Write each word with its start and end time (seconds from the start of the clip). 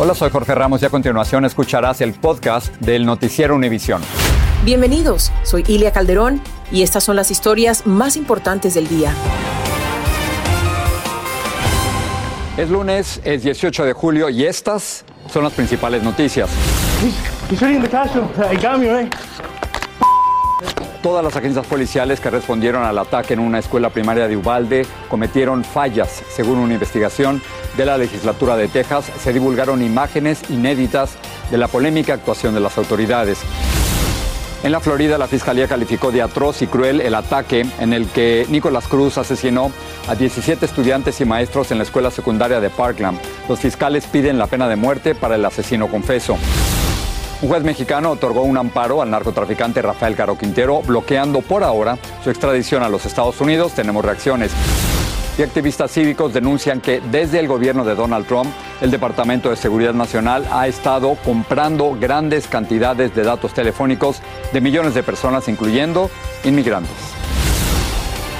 Hola, 0.00 0.14
soy 0.14 0.30
Jorge 0.30 0.54
Ramos 0.54 0.80
y 0.80 0.84
a 0.86 0.90
continuación 0.90 1.44
escucharás 1.44 2.00
el 2.02 2.12
podcast 2.12 2.72
del 2.76 3.04
Noticiero 3.04 3.56
Univisión. 3.56 4.00
Bienvenidos, 4.64 5.32
soy 5.42 5.64
Ilia 5.66 5.90
Calderón 5.90 6.40
y 6.70 6.82
estas 6.82 7.02
son 7.02 7.16
las 7.16 7.32
historias 7.32 7.84
más 7.84 8.16
importantes 8.16 8.74
del 8.74 8.86
día. 8.86 9.12
Es 12.56 12.70
lunes, 12.70 13.20
es 13.24 13.42
18 13.42 13.84
de 13.86 13.92
julio 13.92 14.28
y 14.28 14.44
estas 14.44 15.04
son 15.32 15.42
las 15.42 15.52
principales 15.52 16.04
noticias. 16.04 16.48
Todas 21.02 21.22
las 21.22 21.36
agencias 21.36 21.64
policiales 21.66 22.18
que 22.18 22.28
respondieron 22.28 22.82
al 22.82 22.98
ataque 22.98 23.34
en 23.34 23.40
una 23.40 23.60
escuela 23.60 23.90
primaria 23.90 24.26
de 24.26 24.36
Ubalde 24.36 24.84
cometieron 25.08 25.62
fallas. 25.62 26.24
Según 26.28 26.58
una 26.58 26.74
investigación 26.74 27.40
de 27.76 27.86
la 27.86 27.96
legislatura 27.96 28.56
de 28.56 28.66
Texas, 28.66 29.10
se 29.22 29.32
divulgaron 29.32 29.80
imágenes 29.80 30.50
inéditas 30.50 31.12
de 31.52 31.58
la 31.58 31.68
polémica 31.68 32.14
actuación 32.14 32.52
de 32.52 32.60
las 32.60 32.76
autoridades. 32.78 33.38
En 34.64 34.72
la 34.72 34.80
Florida, 34.80 35.18
la 35.18 35.28
Fiscalía 35.28 35.68
calificó 35.68 36.10
de 36.10 36.20
atroz 36.20 36.62
y 36.62 36.66
cruel 36.66 37.00
el 37.00 37.14
ataque 37.14 37.64
en 37.78 37.92
el 37.92 38.08
que 38.08 38.44
Nicolás 38.48 38.88
Cruz 38.88 39.16
asesinó 39.16 39.70
a 40.08 40.16
17 40.16 40.66
estudiantes 40.66 41.20
y 41.20 41.24
maestros 41.24 41.70
en 41.70 41.78
la 41.78 41.84
escuela 41.84 42.10
secundaria 42.10 42.60
de 42.60 42.70
Parkland. 42.70 43.20
Los 43.48 43.60
fiscales 43.60 44.04
piden 44.08 44.36
la 44.36 44.48
pena 44.48 44.68
de 44.68 44.74
muerte 44.74 45.14
para 45.14 45.36
el 45.36 45.44
asesino 45.44 45.86
confeso. 45.86 46.36
Un 47.40 47.48
juez 47.48 47.62
mexicano 47.62 48.10
otorgó 48.10 48.42
un 48.42 48.56
amparo 48.56 49.00
al 49.00 49.10
narcotraficante 49.10 49.80
Rafael 49.80 50.16
Caro 50.16 50.36
Quintero, 50.36 50.82
bloqueando 50.82 51.40
por 51.40 51.62
ahora 51.62 51.96
su 52.24 52.30
extradición 52.30 52.82
a 52.82 52.88
los 52.88 53.06
Estados 53.06 53.40
Unidos. 53.40 53.74
Tenemos 53.74 54.04
reacciones. 54.04 54.50
Y 55.38 55.42
activistas 55.42 55.92
cívicos 55.92 56.34
denuncian 56.34 56.80
que 56.80 57.00
desde 57.00 57.38
el 57.38 57.46
gobierno 57.46 57.84
de 57.84 57.94
Donald 57.94 58.26
Trump, 58.26 58.50
el 58.80 58.90
Departamento 58.90 59.50
de 59.50 59.56
Seguridad 59.56 59.94
Nacional 59.94 60.48
ha 60.50 60.66
estado 60.66 61.16
comprando 61.24 61.96
grandes 62.00 62.48
cantidades 62.48 63.14
de 63.14 63.22
datos 63.22 63.54
telefónicos 63.54 64.20
de 64.52 64.60
millones 64.60 64.94
de 64.94 65.04
personas, 65.04 65.46
incluyendo 65.46 66.10
inmigrantes. 66.42 67.17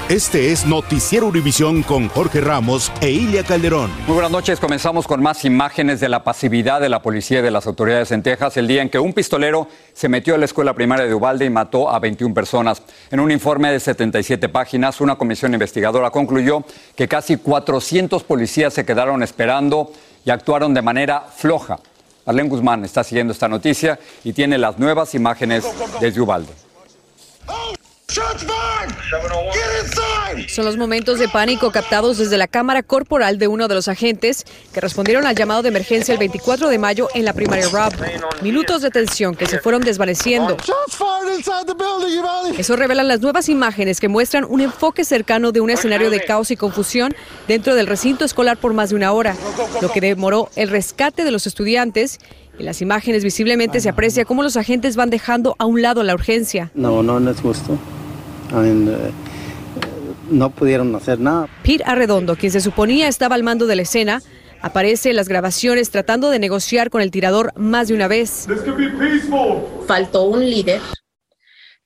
Este 0.09 0.53
es 0.53 0.65
Noticiero 0.65 1.27
Univisión 1.27 1.83
con 1.83 2.09
Jorge 2.09 2.41
Ramos 2.41 2.91
e 3.03 3.11
Ilia 3.11 3.45
Calderón. 3.45 3.91
Muy 4.07 4.15
buenas 4.15 4.31
noches. 4.31 4.59
Comenzamos 4.59 5.07
con 5.07 5.23
más 5.23 5.45
imágenes 5.45 6.01
de 6.01 6.09
la 6.09 6.25
pasividad 6.25 6.81
de 6.81 6.89
la 6.89 7.03
policía 7.03 7.41
y 7.41 7.43
de 7.43 7.51
las 7.51 7.67
autoridades 7.67 8.11
en 8.13 8.23
Texas 8.23 8.57
el 8.57 8.67
día 8.67 8.81
en 8.81 8.89
que 8.89 8.99
un 8.99 9.13
pistolero 9.13 9.69
se 9.93 10.09
metió 10.09 10.35
a 10.35 10.39
la 10.39 10.47
escuela 10.47 10.73
primaria 10.73 11.05
de 11.05 11.13
Ubalde 11.13 11.45
y 11.45 11.51
mató 11.51 11.91
a 11.91 11.99
21 11.99 12.33
personas. 12.33 12.81
En 13.11 13.21
un 13.21 13.31
informe 13.31 13.71
de 13.71 13.81
77 13.81 14.49
páginas, 14.49 15.03
una 15.03 15.17
comisión 15.17 15.53
investigadora 15.53 16.09
concluyó 16.09 16.65
que 16.97 17.07
casi 17.07 17.37
400 17.37 18.25
policías 18.25 18.73
se 18.73 18.87
quedaron 18.87 19.23
esperando 19.23 19.93
y 20.25 20.31
actuaron 20.31 20.73
de 20.73 20.81
manera 20.81 21.21
floja. 21.21 21.81
Arlene 22.25 22.49
Guzmán 22.49 22.83
está 22.83 23.05
siguiendo 23.05 23.35
esta 23.35 23.47
noticia 23.47 23.99
y 24.25 24.33
tiene 24.33 24.57
las 24.57 24.79
nuevas 24.79 25.15
imágenes 25.15 25.67
desde 26.01 26.19
Ubalde. 26.19 26.55
Son 30.49 30.65
los 30.65 30.77
momentos 30.77 31.19
de 31.19 31.29
pánico 31.29 31.71
captados 31.71 32.17
desde 32.19 32.39
la 32.39 32.47
cámara 32.47 32.83
corporal 32.83 33.39
de 33.39 33.49
uno 33.49 33.69
de 33.69 33.75
los 33.75 33.87
agentes 33.89 34.45
que 34.73 34.81
respondieron 34.81 35.27
al 35.27 35.37
llamado 35.37 35.63
de 35.63 35.69
emergencia 35.69 36.13
el 36.13 36.19
24 36.19 36.69
de 36.69 36.79
mayo 36.79 37.09
en 37.15 37.25
la 37.25 37.35
primaria 37.35 37.69
Rob. 37.69 37.93
Minutos 38.43 38.83
de 38.83 38.91
tensión 38.91 39.35
que 39.35 39.47
se 39.47 39.59
fueron 39.59 39.83
desvaneciendo. 39.83 40.57
Eso 42.57 42.77
revelan 42.77 43.09
las 43.09 43.21
nuevas 43.21 43.49
imágenes 43.49 44.01
que 44.01 44.09
muestran 44.09 44.45
un 44.49 44.63
enfoque 44.63 45.05
cercano 45.05 45.53
de 45.53 45.61
un 45.61 45.71
escenario 45.71 46.09
de 46.11 46.25
caos 46.25 46.51
y 46.51 46.57
confusión 46.57 47.15
dentro 47.47 47.75
del 47.75 47.87
recinto 47.87 48.25
escolar 48.25 48.57
por 48.57 48.73
más 48.73 48.91
de 48.91 48.97
una 48.97 49.13
hora, 49.13 49.37
lo 49.83 49.91
que 49.91 50.01
demoró 50.01 50.51
el 50.57 50.71
rescate 50.71 51.25
de 51.25 51.31
los 51.31 51.47
estudiantes 51.47 52.19
en 52.59 52.67
las 52.67 52.83
imágenes 52.83 53.23
visiblemente 53.23 53.79
se 53.79 53.89
aprecia 53.89 54.25
cómo 54.25 54.43
los 54.43 54.57
agentes 54.57 54.97
van 54.97 55.11
dejando 55.11 55.55
a 55.61 55.67
un 55.67 55.81
lado 55.81 56.03
la 56.03 56.15
urgencia. 56.15 56.73
No, 56.75 57.05
no 57.05 57.21
no 57.21 57.31
es 57.31 57.41
justo. 57.41 57.79
I 58.51 58.55
mean, 58.55 58.89
eh, 58.89 59.11
no 60.31 60.51
pudieron 60.51 60.95
hacer 60.95 61.19
nada. 61.21 61.49
Pete 61.63 61.85
Arredondo, 61.87 62.37
quien 62.37 62.53
se 62.53 62.61
suponía 62.61 63.09
estaba 63.09 63.35
al 63.35 63.43
mando 63.43 63.67
de 63.67 63.77
la 63.77 63.83
escena, 63.83 64.23
aparece 64.61 65.11
en 65.11 65.17
las 65.17 65.29
grabaciones 65.29 65.91
tratando 65.91 66.31
de 66.31 66.39
negociar 66.39 66.91
con 66.91 67.03
el 67.03 67.11
tirador 67.11 67.53
más 67.57 67.89
de 67.89 67.95
una 67.95 68.09
vez. 68.09 68.47
Faltó 69.87 70.25
un 70.25 70.41
líder. 70.41 70.81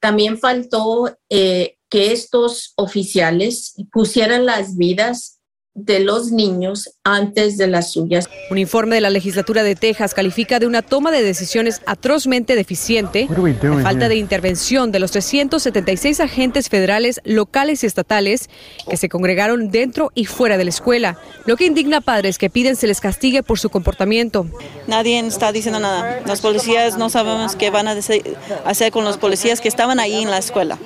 También 0.01 0.39
faltó 0.39 1.17
eh, 1.29 1.77
que 1.89 2.13
estos 2.13 2.73
oficiales 2.77 3.75
pusieran 3.93 4.47
las 4.47 4.77
vidas 4.77 5.42
de 5.75 6.01
los 6.01 6.33
niños 6.33 6.91
antes 7.03 7.57
de 7.57 7.67
las 7.67 7.93
suyas. 7.93 8.29
Un 8.51 8.59
informe 8.59 8.97
de 8.97 9.01
la 9.01 9.11
legislatura 9.11 9.63
de 9.63 9.75
Texas 9.75 10.13
califica 10.13 10.59
de 10.59 10.67
una 10.67 10.83
toma 10.83 11.11
de 11.11 11.23
decisiones 11.23 11.81
atrozmente 11.87 12.55
deficiente 12.55 13.27
la 13.29 13.83
falta 13.83 14.09
de 14.09 14.17
intervención 14.17 14.93
de 14.93 14.99
los 14.99 15.13
376 15.13 16.21
agentes 16.21 16.69
federales, 16.69 17.21
locales 17.25 17.83
y 17.83 17.87
estatales 17.87 18.51
que 18.89 18.99
se 18.99 19.09
congregaron 19.09 19.71
dentro 19.71 20.11
y 20.15 20.27
fuera 20.27 20.59
de 20.59 20.65
la 20.65 20.71
escuela, 20.71 21.19
lo 21.47 21.57
que 21.57 21.65
indigna 21.65 21.99
a 21.99 22.01
padres 22.03 22.37
que 22.37 22.51
piden 22.51 22.77
se 22.77 22.87
les 22.87 23.01
castigue 23.01 23.43
por 23.43 23.59
su 23.59 23.71
comportamiento. 23.71 24.47
Nadie 24.87 25.19
está 25.21 25.53
diciendo 25.53 25.81
nada. 25.81 26.21
Los 26.27 26.43
policías 26.43 26.99
no 26.99 27.09
sabemos 27.09 27.57
qué 27.57 27.71
van 27.71 27.89
a 27.89 27.97
hacer 28.65 28.93
con 28.93 29.05
los 29.05 29.17
policías 29.17 29.61
que 29.61 29.69
estaban 29.69 30.01
ahí 30.01 30.23
en 30.23 30.31
la 30.31 30.39
escuela 30.39 30.79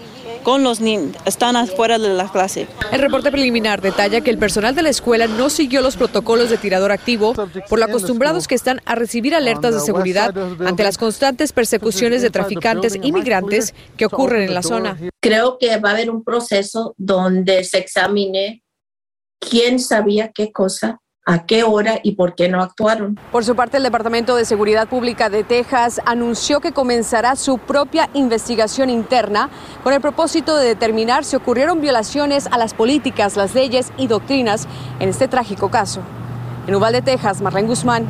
con 0.47 0.62
los 0.62 0.81
niños, 0.81 1.17
están 1.25 1.57
afuera 1.57 1.99
de 1.99 2.09
la 2.09 2.31
clase. 2.31 2.69
El 2.93 3.01
reporte 3.01 3.33
preliminar 3.33 3.81
detalla 3.81 4.21
que 4.21 4.31
el 4.31 4.39
personal 4.39 4.77
de 4.77 4.83
la 4.83 4.91
escuela 4.91 5.27
no 5.27 5.51
siguió 5.51 5.83
los 5.83 5.97
protocolos 5.97 6.51
de 6.51 6.57
tirador 6.57 6.93
activo 6.93 7.34
por 7.69 7.81
lo 7.81 7.84
acostumbrados 7.84 8.47
que 8.47 8.55
están 8.55 8.81
a 8.84 8.95
recibir 8.95 9.34
alertas 9.34 9.75
de 9.75 9.81
seguridad 9.81 10.33
ante 10.65 10.84
las 10.84 10.99
constantes 10.99 11.53
persecuciones 11.53 12.23
de 12.23 12.31
traficantes 12.31 12.95
inmigrantes 13.03 13.75
que 13.97 14.07
ocurren 14.07 14.43
en 14.43 14.55
la 14.55 14.62
zona. 14.62 14.97
Creo 15.21 15.59
que 15.59 15.79
va 15.79 15.89
a 15.89 15.93
haber 15.95 16.11
un 16.11 16.23
proceso 16.23 16.95
donde 16.97 17.65
se 17.65 17.78
examine 17.78 18.63
quién 19.41 19.81
sabía 19.81 20.31
qué 20.31 20.53
cosa 20.53 21.01
a 21.27 21.45
qué 21.45 21.65
hora 21.65 21.99
y 22.05 22.13
por 22.13 22.37
qué 22.37 22.49
no 22.49 22.63
actuaron. 22.63 23.19
Por 23.33 23.45
su 23.45 23.57
parte, 23.57 23.77
el 23.78 23.83
Departamento 23.83 24.37
de 24.37 24.45
Seguridad 24.45 24.89
Pública 24.89 25.28
de 25.28 25.43
Texas 25.43 26.01
anunció 26.07 26.61
que 26.61 26.71
comenzará 26.73 27.34
su 27.34 27.59
propia 27.59 28.09
investigación 28.15 28.91
interna 28.91 29.51
con 29.83 29.93
el 29.93 30.01
propósito 30.01 30.57
de 30.57 30.69
determinar 30.69 31.25
si 31.25 31.34
ocurrieron 31.34 31.81
violaciones 31.81 32.47
a 32.47 32.59
las 32.59 32.75
políticas, 32.75 33.37
las 33.37 33.55
leyes 33.55 33.93
y 33.99 34.07
doctrinas 34.07 34.69
en 35.01 35.09
este 35.09 35.27
trágico 35.27 35.69
caso. 35.69 36.01
En 36.69 36.75
Uvalde, 36.77 37.03
Texas, 37.03 37.43
Marlene 37.43 37.69
Guzmán, 37.69 38.07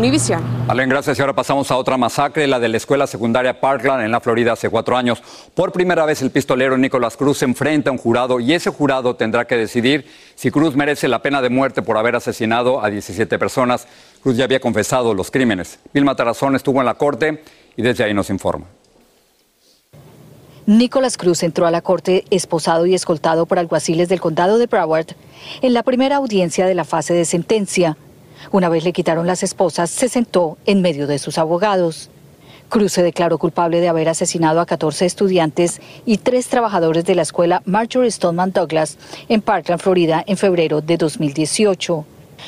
Univision. 0.00 0.42
Valen, 0.66 0.88
gracias. 0.88 1.18
Y 1.18 1.20
ahora 1.20 1.34
pasamos 1.34 1.70
a 1.70 1.76
otra 1.76 1.98
masacre, 1.98 2.46
la 2.46 2.58
de 2.58 2.70
la 2.70 2.78
escuela 2.78 3.06
secundaria 3.06 3.60
Parkland 3.60 4.02
en 4.02 4.10
la 4.10 4.18
Florida 4.20 4.52
hace 4.52 4.70
cuatro 4.70 4.96
años. 4.96 5.22
Por 5.54 5.72
primera 5.72 6.06
vez 6.06 6.22
el 6.22 6.30
pistolero 6.30 6.78
Nicolás 6.78 7.18
Cruz 7.18 7.36
se 7.36 7.44
enfrenta 7.44 7.90
a 7.90 7.92
un 7.92 7.98
jurado 7.98 8.40
y 8.40 8.54
ese 8.54 8.70
jurado 8.70 9.14
tendrá 9.16 9.46
que 9.46 9.56
decidir 9.56 10.06
si 10.36 10.50
Cruz 10.50 10.74
merece 10.74 11.06
la 11.06 11.20
pena 11.20 11.42
de 11.42 11.50
muerte 11.50 11.82
por 11.82 11.98
haber 11.98 12.16
asesinado 12.16 12.82
a 12.82 12.88
17 12.88 13.38
personas. 13.38 13.86
Cruz 14.22 14.38
ya 14.38 14.44
había 14.44 14.58
confesado 14.58 15.12
los 15.12 15.30
crímenes. 15.30 15.78
Vilma 15.92 16.16
Tarazón 16.16 16.56
estuvo 16.56 16.80
en 16.80 16.86
la 16.86 16.94
corte 16.94 17.44
y 17.76 17.82
desde 17.82 18.02
ahí 18.02 18.14
nos 18.14 18.30
informa. 18.30 18.64
Nicholas 20.64 21.18
Cruz 21.18 21.42
entró 21.42 21.66
a 21.66 21.70
la 21.70 21.82
corte 21.82 22.24
esposado 22.30 22.86
y 22.86 22.94
escoltado 22.94 23.44
por 23.44 23.58
alguaciles 23.58 24.08
del 24.08 24.22
condado 24.22 24.56
de 24.56 24.66
Broward 24.66 25.08
en 25.60 25.74
la 25.74 25.82
primera 25.82 26.16
audiencia 26.16 26.64
de 26.64 26.74
la 26.74 26.84
fase 26.84 27.12
de 27.12 27.26
sentencia. 27.26 27.98
Una 28.52 28.68
vez 28.68 28.84
le 28.84 28.92
quitaron 28.92 29.26
las 29.26 29.42
esposas, 29.42 29.90
se 29.90 30.08
sentó 30.08 30.58
en 30.66 30.82
medio 30.82 31.06
de 31.06 31.18
sus 31.18 31.38
abogados. 31.38 32.10
Cruz 32.68 32.92
se 32.92 33.02
declaró 33.02 33.38
culpable 33.38 33.80
de 33.80 33.88
haber 33.88 34.08
asesinado 34.08 34.60
a 34.60 34.66
14 34.66 35.04
estudiantes 35.04 35.80
y 36.06 36.18
tres 36.18 36.46
trabajadores 36.48 37.04
de 37.04 37.16
la 37.16 37.22
escuela 37.22 37.62
Marjorie 37.64 38.10
Stoneman 38.10 38.52
Douglas 38.52 38.96
en 39.28 39.42
Parkland, 39.42 39.80
Florida, 39.80 40.22
en 40.26 40.36
febrero 40.36 40.80
de 40.80 40.96
2018. 40.96 42.04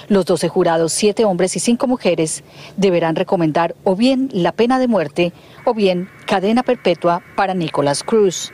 Los 0.08 0.24
12 0.24 0.48
jurados, 0.48 0.92
siete 0.92 1.24
hombres 1.24 1.56
y 1.56 1.60
cinco 1.60 1.86
mujeres, 1.86 2.44
deberán 2.76 3.16
recomendar 3.16 3.74
o 3.84 3.96
bien 3.96 4.30
la 4.32 4.52
pena 4.52 4.78
de 4.78 4.88
muerte 4.88 5.32
o 5.64 5.74
bien 5.74 6.08
cadena 6.26 6.62
perpetua 6.62 7.22
para 7.36 7.54
Nicholas 7.54 8.02
Cruz. 8.02 8.52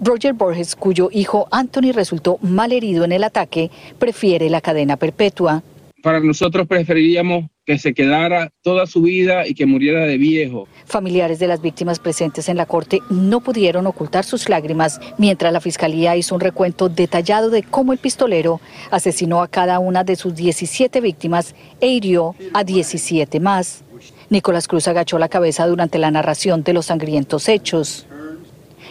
Roger 0.00 0.34
Borges, 0.34 0.74
cuyo 0.74 1.08
hijo 1.12 1.46
Anthony 1.50 1.92
resultó 1.92 2.38
mal 2.42 2.72
herido 2.72 3.04
en 3.04 3.12
el 3.12 3.24
ataque, 3.24 3.70
prefiere 3.98 4.50
la 4.50 4.60
cadena 4.60 4.96
perpetua. 4.96 5.62
Para 6.04 6.20
nosotros 6.20 6.68
preferiríamos 6.68 7.46
que 7.64 7.78
se 7.78 7.94
quedara 7.94 8.52
toda 8.60 8.86
su 8.86 9.00
vida 9.00 9.46
y 9.46 9.54
que 9.54 9.64
muriera 9.64 10.04
de 10.04 10.18
viejo. 10.18 10.68
Familiares 10.84 11.38
de 11.38 11.46
las 11.46 11.62
víctimas 11.62 11.98
presentes 11.98 12.50
en 12.50 12.58
la 12.58 12.66
corte 12.66 13.00
no 13.08 13.40
pudieron 13.40 13.86
ocultar 13.86 14.26
sus 14.26 14.50
lágrimas 14.50 15.00
mientras 15.16 15.50
la 15.50 15.62
fiscalía 15.62 16.14
hizo 16.14 16.34
un 16.34 16.42
recuento 16.42 16.90
detallado 16.90 17.48
de 17.48 17.62
cómo 17.62 17.94
el 17.94 17.98
pistolero 17.98 18.60
asesinó 18.90 19.40
a 19.40 19.48
cada 19.48 19.78
una 19.78 20.04
de 20.04 20.16
sus 20.16 20.34
17 20.34 21.00
víctimas 21.00 21.54
e 21.80 21.86
hirió 21.86 22.34
a 22.52 22.64
17 22.64 23.40
más. 23.40 23.82
Nicolás 24.28 24.68
Cruz 24.68 24.86
agachó 24.88 25.18
la 25.18 25.30
cabeza 25.30 25.66
durante 25.66 25.98
la 25.98 26.10
narración 26.10 26.64
de 26.64 26.74
los 26.74 26.84
sangrientos 26.84 27.48
hechos. 27.48 28.06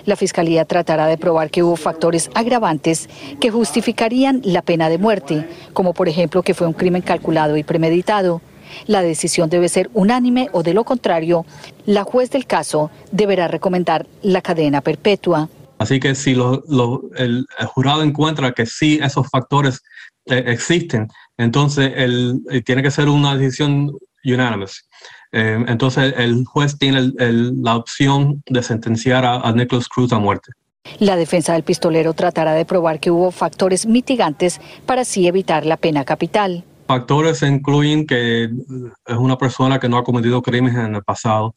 La 0.05 0.15
Fiscalía 0.15 0.65
tratará 0.65 1.07
de 1.07 1.17
probar 1.17 1.49
que 1.49 1.63
hubo 1.63 1.75
factores 1.75 2.29
agravantes 2.35 3.09
que 3.39 3.51
justificarían 3.51 4.41
la 4.43 4.61
pena 4.61 4.89
de 4.89 4.97
muerte, 4.97 5.47
como 5.71 5.93
por 5.93 6.09
ejemplo 6.09 6.43
que 6.43 6.53
fue 6.53 6.67
un 6.67 6.73
crimen 6.73 7.01
calculado 7.01 7.55
y 7.55 7.63
premeditado. 7.63 8.41
La 8.85 9.01
decisión 9.01 9.49
debe 9.49 9.69
ser 9.69 9.89
unánime 9.93 10.49
o 10.51 10.63
de 10.63 10.73
lo 10.73 10.83
contrario, 10.83 11.45
la 11.85 12.03
juez 12.03 12.31
del 12.31 12.45
caso 12.45 12.91
deberá 13.11 13.47
recomendar 13.47 14.07
la 14.21 14.41
cadena 14.41 14.81
perpetua. 14.81 15.49
Así 15.77 15.99
que 15.99 16.15
si 16.15 16.31
el, 16.31 17.45
jurado 17.67 18.03
encuentra 18.03 18.51
que 18.51 18.65
sí 18.65 18.99
esos 19.01 19.27
factores 19.29 19.81
eh, 20.25 20.43
existen, 20.47 21.07
entonces 21.37 21.91
eh, 21.95 22.61
tiene 22.61 22.83
que 22.83 22.91
ser 22.91 23.09
una 23.09 23.35
decisión 23.35 23.91
unánime. 24.23 24.85
Eh, 25.33 25.65
entonces 25.67 26.13
el 26.15 26.45
juez 26.45 26.77
tiene 26.77 27.11
la 27.17 27.75
opción 27.75 28.43
de 28.45 28.61
sentenciar 28.61 29.25
a, 29.25 29.41
a 29.41 29.51
Nicholas 29.51 29.89
Cruz 29.89 30.13
a 30.13 30.19
muerte. 30.19 30.51
La 30.99 31.15
defensa 31.15 31.53
del 31.53 31.63
pistolero 31.63 32.13
tratará 32.13 32.53
de 32.53 32.65
probar 32.65 32.99
que 32.99 33.09
hubo 33.09 33.31
factores 33.31 33.85
mitigantes 33.85 34.61
para 34.85 35.01
así 35.01 35.27
evitar 35.27 35.65
la 35.65 35.77
pena 35.77 36.05
capital. 36.05 36.63
Factores 36.85 37.41
incluyen 37.41 38.05
que 38.05 38.43
es 38.43 39.17
una 39.17 39.37
persona 39.37 39.79
que 39.79 39.89
no 39.89 39.97
ha 39.97 40.03
cometido 40.03 40.41
crímenes 40.41 40.77
en 40.77 40.95
el 40.95 41.03
pasado. 41.03 41.55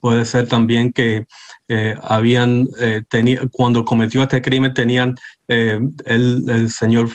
puede 0.00 0.24
ser 0.24 0.48
también 0.48 0.92
que 0.92 1.26
eh, 1.68 1.94
habían 2.02 2.66
eh, 2.80 3.02
cuando 3.52 3.84
cometió 3.84 4.22
este 4.22 4.42
crimen 4.42 4.74
tenían 4.74 5.14
el, 5.46 5.92
el, 6.06 6.70
señor 6.70 7.10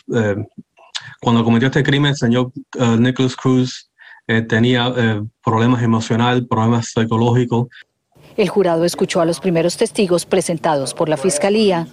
cuando 1.19 1.43
cometió 1.43 1.67
este 1.67 1.83
crimen 1.83 2.11
el 2.11 2.17
señor 2.17 2.51
Nicholas 2.99 3.35
Cruz 3.35 3.86
eh, 4.27 4.41
tenía 4.41 4.93
eh, 4.95 5.23
problemas 5.43 5.81
emocionales, 5.81 6.43
problemas 6.47 6.91
psicológicos. 6.93 7.67
El 8.35 8.49
jurado 8.49 8.85
escuchó 8.85 9.19
a 9.19 9.25
los 9.25 9.39
primeros 9.39 9.77
testigos 9.77 10.25
presentados 10.25 10.93
por 10.93 11.09
la 11.09 11.17
Fiscalía. 11.17 11.87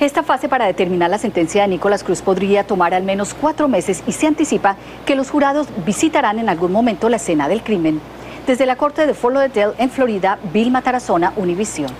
Esta 0.00 0.22
fase 0.22 0.48
para 0.48 0.66
determinar 0.66 1.10
la 1.10 1.18
sentencia 1.18 1.62
de 1.62 1.68
Nicolás 1.68 2.04
Cruz 2.04 2.22
podría 2.22 2.64
tomar 2.64 2.94
al 2.94 3.02
menos 3.02 3.34
cuatro 3.34 3.68
meses 3.68 4.02
y 4.06 4.12
se 4.12 4.26
anticipa 4.26 4.76
que 5.04 5.14
los 5.14 5.28
jurados 5.28 5.66
visitarán 5.84 6.38
en 6.38 6.48
algún 6.48 6.72
momento 6.72 7.08
la 7.08 7.16
escena 7.16 7.48
del 7.48 7.62
crimen. 7.62 8.00
Desde 8.46 8.64
la 8.64 8.76
corte 8.76 9.06
de 9.06 9.12
Fort 9.12 9.34
Lauderdale, 9.34 9.74
en 9.76 9.90
Florida, 9.90 10.38
Bill 10.54 10.70
Matarazona, 10.70 11.34
Univision. 11.36 11.90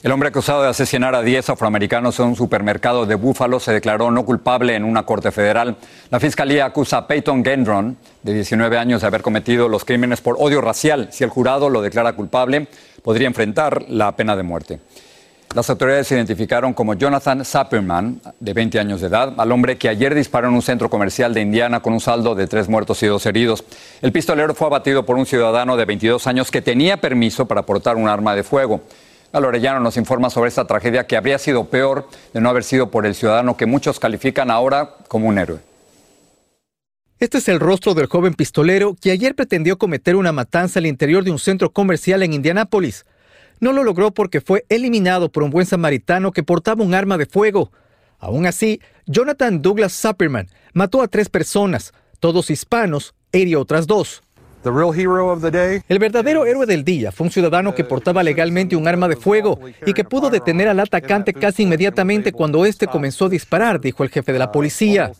El 0.00 0.12
hombre 0.12 0.28
acusado 0.28 0.62
de 0.62 0.68
asesinar 0.68 1.16
a 1.16 1.22
10 1.22 1.50
afroamericanos 1.50 2.20
en 2.20 2.26
un 2.26 2.36
supermercado 2.36 3.04
de 3.04 3.16
Búfalo 3.16 3.58
se 3.58 3.72
declaró 3.72 4.12
no 4.12 4.24
culpable 4.24 4.76
en 4.76 4.84
una 4.84 5.02
corte 5.02 5.32
federal. 5.32 5.74
La 6.10 6.20
fiscalía 6.20 6.66
acusa 6.66 6.98
a 6.98 7.06
Peyton 7.08 7.44
Gendron, 7.44 7.96
de 8.22 8.32
19 8.32 8.78
años, 8.78 9.00
de 9.00 9.08
haber 9.08 9.22
cometido 9.22 9.68
los 9.68 9.84
crímenes 9.84 10.20
por 10.20 10.36
odio 10.38 10.60
racial. 10.60 11.08
Si 11.10 11.24
el 11.24 11.30
jurado 11.30 11.68
lo 11.68 11.82
declara 11.82 12.12
culpable, 12.12 12.68
podría 13.02 13.26
enfrentar 13.26 13.86
la 13.88 14.14
pena 14.14 14.36
de 14.36 14.44
muerte. 14.44 14.78
Las 15.52 15.68
autoridades 15.68 16.12
identificaron 16.12 16.74
como 16.74 16.94
Jonathan 16.94 17.44
Sapperman, 17.44 18.20
de 18.38 18.52
20 18.52 18.78
años 18.78 19.00
de 19.00 19.08
edad, 19.08 19.34
al 19.36 19.50
hombre 19.50 19.78
que 19.78 19.88
ayer 19.88 20.14
disparó 20.14 20.46
en 20.46 20.54
un 20.54 20.62
centro 20.62 20.88
comercial 20.88 21.34
de 21.34 21.40
Indiana 21.40 21.80
con 21.80 21.92
un 21.92 22.00
saldo 22.00 22.36
de 22.36 22.46
tres 22.46 22.68
muertos 22.68 23.02
y 23.02 23.06
dos 23.06 23.26
heridos. 23.26 23.64
El 24.00 24.12
pistolero 24.12 24.54
fue 24.54 24.68
abatido 24.68 25.04
por 25.04 25.16
un 25.16 25.26
ciudadano 25.26 25.76
de 25.76 25.86
22 25.86 26.24
años 26.28 26.52
que 26.52 26.62
tenía 26.62 26.98
permiso 26.98 27.46
para 27.46 27.62
portar 27.62 27.96
un 27.96 28.08
arma 28.08 28.36
de 28.36 28.44
fuego. 28.44 28.82
Orellano 29.32 29.80
nos 29.80 29.96
informa 29.96 30.30
sobre 30.30 30.48
esta 30.48 30.66
tragedia 30.66 31.06
que 31.06 31.16
habría 31.16 31.38
sido 31.38 31.66
peor 31.66 32.08
de 32.32 32.40
no 32.40 32.48
haber 32.48 32.64
sido 32.64 32.90
por 32.90 33.06
el 33.06 33.14
ciudadano 33.14 33.56
que 33.56 33.66
muchos 33.66 34.00
califican 34.00 34.50
ahora 34.50 34.96
como 35.08 35.28
un 35.28 35.38
héroe. 35.38 35.60
Este 37.20 37.38
es 37.38 37.48
el 37.48 37.58
rostro 37.58 37.94
del 37.94 38.06
joven 38.06 38.34
pistolero 38.34 38.94
que 38.94 39.10
ayer 39.10 39.34
pretendió 39.34 39.76
cometer 39.76 40.14
una 40.14 40.30
matanza 40.30 40.78
al 40.78 40.86
interior 40.86 41.24
de 41.24 41.32
un 41.32 41.40
centro 41.40 41.70
comercial 41.70 42.22
en 42.22 42.32
Indianápolis. 42.32 43.06
No 43.58 43.72
lo 43.72 43.82
logró 43.82 44.12
porque 44.12 44.40
fue 44.40 44.64
eliminado 44.68 45.28
por 45.28 45.42
un 45.42 45.50
buen 45.50 45.66
samaritano 45.66 46.30
que 46.30 46.44
portaba 46.44 46.84
un 46.84 46.94
arma 46.94 47.18
de 47.18 47.26
fuego. 47.26 47.72
Aún 48.20 48.46
así, 48.46 48.80
Jonathan 49.06 49.62
Douglas 49.62 49.92
Supperman 49.92 50.48
mató 50.74 51.02
a 51.02 51.08
tres 51.08 51.28
personas, 51.28 51.92
todos 52.20 52.50
hispanos, 52.50 53.14
hirió 53.32 53.60
otras 53.60 53.88
dos. 53.88 54.22
El 55.88 55.98
verdadero 55.98 56.44
héroe 56.44 56.66
del 56.66 56.84
día 56.84 57.12
fue 57.12 57.26
un 57.26 57.30
ciudadano 57.30 57.74
que 57.74 57.84
portaba 57.84 58.22
legalmente 58.22 58.76
un 58.76 58.88
arma 58.88 59.08
de 59.08 59.16
fuego 59.16 59.58
y 59.86 59.92
que 59.92 60.04
pudo 60.04 60.30
detener 60.30 60.68
al 60.68 60.80
atacante 60.80 61.32
casi 61.32 61.62
inmediatamente 61.62 62.32
cuando 62.32 62.64
éste 62.64 62.86
comenzó 62.86 63.26
a 63.26 63.28
disparar, 63.28 63.80
dijo 63.80 64.02
el 64.02 64.10
jefe 64.10 64.32
de 64.32 64.38
la 64.38 64.52
policía. 64.52 65.12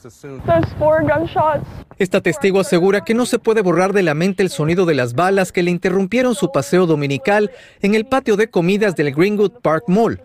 Esta 1.98 2.20
testigo 2.20 2.60
asegura 2.60 3.02
que 3.02 3.14
no 3.14 3.26
se 3.26 3.38
puede 3.38 3.62
borrar 3.62 3.92
de 3.92 4.02
la 4.02 4.14
mente 4.14 4.42
el 4.42 4.50
sonido 4.50 4.86
de 4.86 4.94
las 4.94 5.14
balas 5.14 5.52
que 5.52 5.62
le 5.62 5.70
interrumpieron 5.70 6.34
su 6.34 6.50
paseo 6.52 6.86
dominical 6.86 7.50
en 7.80 7.94
el 7.94 8.06
patio 8.06 8.36
de 8.36 8.50
comidas 8.50 8.96
del 8.96 9.14
Greenwood 9.14 9.60
Park 9.62 9.84
Mall. 9.88 10.22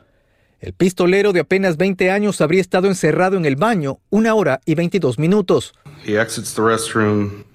El 0.64 0.72
pistolero 0.72 1.34
de 1.34 1.42
apenas 1.42 1.76
20 1.76 2.10
años 2.10 2.40
habría 2.40 2.62
estado 2.62 2.88
encerrado 2.88 3.36
en 3.36 3.44
el 3.46 3.58
baño 3.58 4.00
una 4.10 4.34
hora 4.34 4.62
y 4.66 4.76
22 4.76 5.20
minutos. 5.20 5.74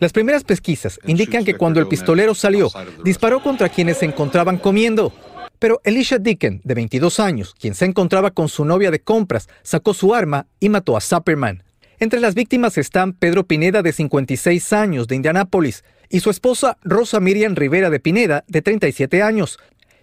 Las 0.01 0.13
primeras 0.13 0.45
pesquisas 0.45 0.99
indican 1.07 1.45
que 1.45 1.55
cuando 1.55 1.81
el 1.81 1.89
pistolero 1.89 2.35
salió, 2.35 2.71
disparó 3.05 3.43
contra 3.43 3.69
quienes 3.69 3.99
se 3.99 4.07
encontraban 4.07 4.59
comiendo. 4.59 5.13
Pero 5.59 5.81
Elisha 5.85 6.19
Dicken, 6.19 6.61
de 6.63 6.75
22 6.75 7.19
años, 7.21 7.55
quien 7.59 7.75
se 7.75 7.85
encontraba 7.85 8.31
con 8.31 8.49
su 8.49 8.65
novia 8.65 8.91
de 8.91 9.01
compras, 9.01 9.49
sacó 9.63 9.93
su 9.93 10.15
arma 10.15 10.47
y 10.61 10.69
mató 10.69 10.97
a 10.97 11.01
Supperman. 11.01 11.65
Entre 11.99 12.21
las 12.21 12.35
víctimas 12.35 12.79
están 12.79 13.13
Pedro 13.13 13.45
Pineda, 13.45 13.83
de 13.83 13.93
56 13.93 14.73
años, 14.73 15.09
de 15.09 15.17
Indianápolis, 15.17 15.83
y 16.09 16.21
su 16.21 16.31
esposa 16.31 16.79
Rosa 16.83 17.19
Miriam 17.19 17.57
Rivera 17.57 17.91
de 17.91 17.99
Pineda, 17.99 18.45
de 18.47 18.63
37 18.63 19.21
años, 19.21 19.59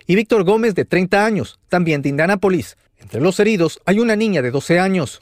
y 0.06 0.16
Víctor 0.16 0.44
Gómez, 0.44 0.76
de 0.76 0.86
30 0.86 1.26
años, 1.26 1.58
también 1.70 2.02
de 2.02 2.10
Indianápolis. 2.10 2.78
Entre 3.00 3.22
los 3.22 3.40
heridos 3.40 3.80
hay 3.86 4.00
una 4.00 4.16
niña 4.16 4.42
de 4.42 4.52
12 4.52 4.80
años. 4.80 5.20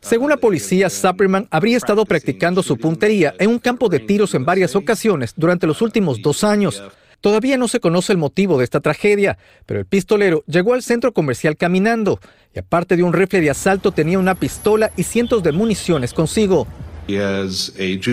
Según 0.00 0.30
la 0.30 0.36
policía, 0.36 0.88
Supperman 0.88 1.48
habría 1.50 1.76
estado 1.76 2.04
practicando 2.04 2.62
su 2.62 2.76
puntería 2.76 3.34
en 3.38 3.50
un 3.50 3.58
campo 3.58 3.88
de 3.88 4.00
tiros 4.00 4.34
en 4.34 4.44
varias 4.44 4.76
ocasiones 4.76 5.34
durante 5.36 5.66
los 5.66 5.82
últimos 5.82 6.22
dos 6.22 6.44
años. 6.44 6.82
Todavía 7.20 7.56
no 7.56 7.66
se 7.66 7.80
conoce 7.80 8.12
el 8.12 8.18
motivo 8.18 8.58
de 8.58 8.64
esta 8.64 8.80
tragedia, 8.80 9.38
pero 9.66 9.80
el 9.80 9.86
pistolero 9.86 10.44
llegó 10.46 10.74
al 10.74 10.82
centro 10.82 11.12
comercial 11.12 11.56
caminando 11.56 12.20
y 12.54 12.60
aparte 12.60 12.96
de 12.96 13.02
un 13.02 13.12
rifle 13.12 13.40
de 13.40 13.50
asalto 13.50 13.90
tenía 13.90 14.18
una 14.18 14.36
pistola 14.36 14.92
y 14.96 15.02
cientos 15.02 15.42
de 15.42 15.52
municiones 15.52 16.14
consigo. 16.14 16.68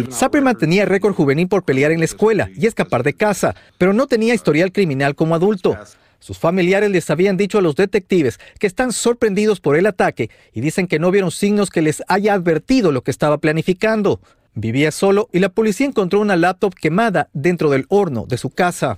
Supperman 0.10 0.58
tenía 0.58 0.86
récord 0.86 1.14
juvenil 1.14 1.48
por 1.48 1.64
pelear 1.64 1.92
en 1.92 2.00
la 2.00 2.06
escuela 2.06 2.50
y 2.56 2.66
escapar 2.66 3.04
de 3.04 3.14
casa, 3.14 3.54
pero 3.78 3.94
no 3.94 4.08
tenía 4.08 4.34
historial 4.34 4.72
criminal 4.72 5.14
como 5.16 5.36
adulto. 5.36 5.78
Sus 6.26 6.40
familiares 6.40 6.90
les 6.90 7.12
habían 7.12 7.38
dicho 7.38 7.60
a 7.60 7.62
los 7.62 7.76
detectives 7.76 8.40
que 8.58 8.66
están 8.66 8.94
sorprendidos 8.94 9.60
por 9.60 9.76
el 9.76 9.86
ataque 9.86 10.32
y 10.54 10.62
dicen 10.62 10.88
que 10.88 10.98
no 10.98 11.12
vieron 11.12 11.30
signos 11.30 11.70
que 11.70 11.84
les 11.84 12.02
haya 12.08 12.34
advertido 12.34 12.92
lo 12.92 13.04
que 13.04 13.12
estaba 13.12 13.38
planificando. 13.38 14.20
Vivía 14.56 14.90
solo 14.90 15.30
y 15.32 15.38
la 15.38 15.50
policía 15.50 15.86
encontró 15.86 16.20
una 16.20 16.36
laptop 16.36 16.74
quemada 16.74 17.30
dentro 17.34 17.70
del 17.70 17.86
horno 17.90 18.26
de 18.28 18.40
su 18.40 18.50
casa. 18.50 18.98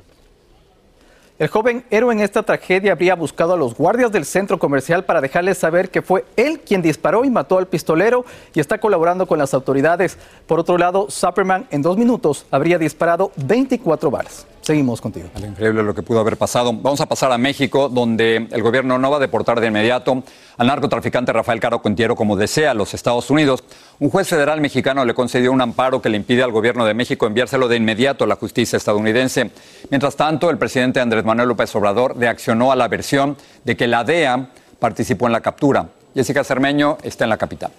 El 1.39 1.49
joven 1.49 1.85
héroe 1.91 2.11
en 2.15 2.21
esta 2.21 2.41
tragedia 2.41 2.93
habría 2.93 3.13
buscado 3.13 3.53
a 3.53 3.57
los 3.57 3.75
guardias 3.75 4.11
del 4.11 4.25
centro 4.25 4.57
comercial 4.57 5.05
para 5.05 5.21
dejarles 5.21 5.59
saber 5.59 5.91
que 5.91 6.01
fue 6.01 6.25
él 6.35 6.61
quien 6.61 6.81
disparó 6.81 7.25
y 7.25 7.29
mató 7.29 7.59
al 7.59 7.67
pistolero 7.67 8.25
y 8.55 8.59
está 8.59 8.79
colaborando 8.79 9.27
con 9.27 9.37
las 9.37 9.53
autoridades. 9.53 10.17
Por 10.47 10.59
otro 10.59 10.79
lado, 10.79 11.11
Superman 11.11 11.67
en 11.69 11.83
dos 11.83 11.95
minutos 11.95 12.47
habría 12.49 12.79
disparado 12.79 13.31
24 13.35 14.09
balas. 14.09 14.47
Seguimos 14.61 14.99
contigo. 14.99 15.29
Increíble 15.37 15.83
lo 15.83 15.93
que 15.93 16.01
pudo 16.01 16.19
haber 16.19 16.37
pasado. 16.37 16.73
Vamos 16.73 17.01
a 17.01 17.05
pasar 17.05 17.31
a 17.31 17.37
México, 17.37 17.87
donde 17.87 18.47
el 18.49 18.63
gobierno 18.63 18.97
no 18.97 19.11
va 19.11 19.17
a 19.17 19.19
deportar 19.19 19.61
de 19.61 19.67
inmediato 19.67 20.23
al 20.57 20.67
narcotraficante 20.67 21.31
Rafael 21.31 21.59
Caro 21.59 21.81
Quintiero 21.81 22.15
como 22.15 22.35
desea 22.35 22.71
a 22.71 22.73
los 22.73 22.93
Estados 22.93 23.29
Unidos. 23.29 23.63
Un 23.99 24.09
juez 24.09 24.27
federal 24.27 24.59
mexicano 24.59 25.05
le 25.05 25.13
concedió 25.13 25.51
un 25.51 25.61
amparo 25.61 26.01
que 26.01 26.09
le 26.09 26.17
impide 26.17 26.43
al 26.43 26.51
gobierno 26.51 26.85
de 26.85 26.93
México 26.93 27.27
enviárselo 27.27 27.67
de 27.67 27.77
inmediato 27.77 28.23
a 28.23 28.27
la 28.27 28.35
justicia 28.35 28.77
estadounidense. 28.77 29.51
Mientras 29.89 30.15
tanto, 30.15 30.49
el 30.49 30.57
presidente 30.57 30.99
Andrés 30.99 31.23
Manuel 31.23 31.49
López 31.49 31.73
Obrador 31.75 32.17
reaccionó 32.17 32.71
a 32.71 32.75
la 32.75 32.87
versión 32.87 33.37
de 33.63 33.77
que 33.77 33.87
la 33.87 34.03
DEA 34.03 34.49
participó 34.79 35.27
en 35.27 35.33
la 35.33 35.41
captura. 35.41 35.89
Jessica 36.15 36.43
Cermeño 36.43 36.97
está 37.03 37.25
en 37.25 37.29
la 37.29 37.37
capital. 37.37 37.71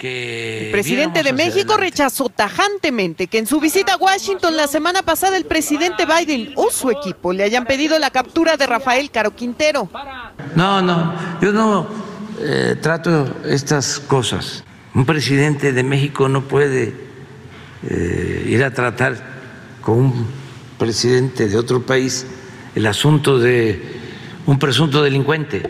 El 0.00 0.70
presidente 0.70 1.24
de 1.24 1.32
México 1.32 1.76
rechazó 1.76 2.28
tajantemente 2.28 3.26
que 3.26 3.38
en 3.38 3.46
su 3.46 3.58
visita 3.58 3.94
a 3.94 3.96
Washington 3.96 4.56
la 4.56 4.68
semana 4.68 5.02
pasada 5.02 5.36
el 5.36 5.44
presidente 5.44 6.06
Biden 6.06 6.52
o 6.54 6.70
su 6.70 6.90
equipo 6.90 7.32
le 7.32 7.42
hayan 7.42 7.64
pedido 7.64 7.98
la 7.98 8.10
captura 8.10 8.56
de 8.56 8.66
Rafael 8.66 9.10
Caro 9.10 9.34
Quintero. 9.34 9.88
No, 10.54 10.80
no, 10.80 11.14
yo 11.40 11.52
no 11.52 12.07
eh, 12.40 12.76
trato 12.80 13.36
estas 13.44 14.00
cosas. 14.00 14.64
Un 14.94 15.04
presidente 15.04 15.72
de 15.72 15.82
México 15.82 16.28
no 16.28 16.48
puede 16.48 16.94
eh, 17.88 18.46
ir 18.48 18.64
a 18.64 18.72
tratar 18.72 19.16
con 19.80 19.98
un 19.98 20.26
presidente 20.78 21.48
de 21.48 21.56
otro 21.56 21.82
país 21.82 22.26
el 22.74 22.86
asunto 22.86 23.38
de 23.38 23.80
un 24.46 24.58
presunto 24.58 25.02
delincuente. 25.02 25.62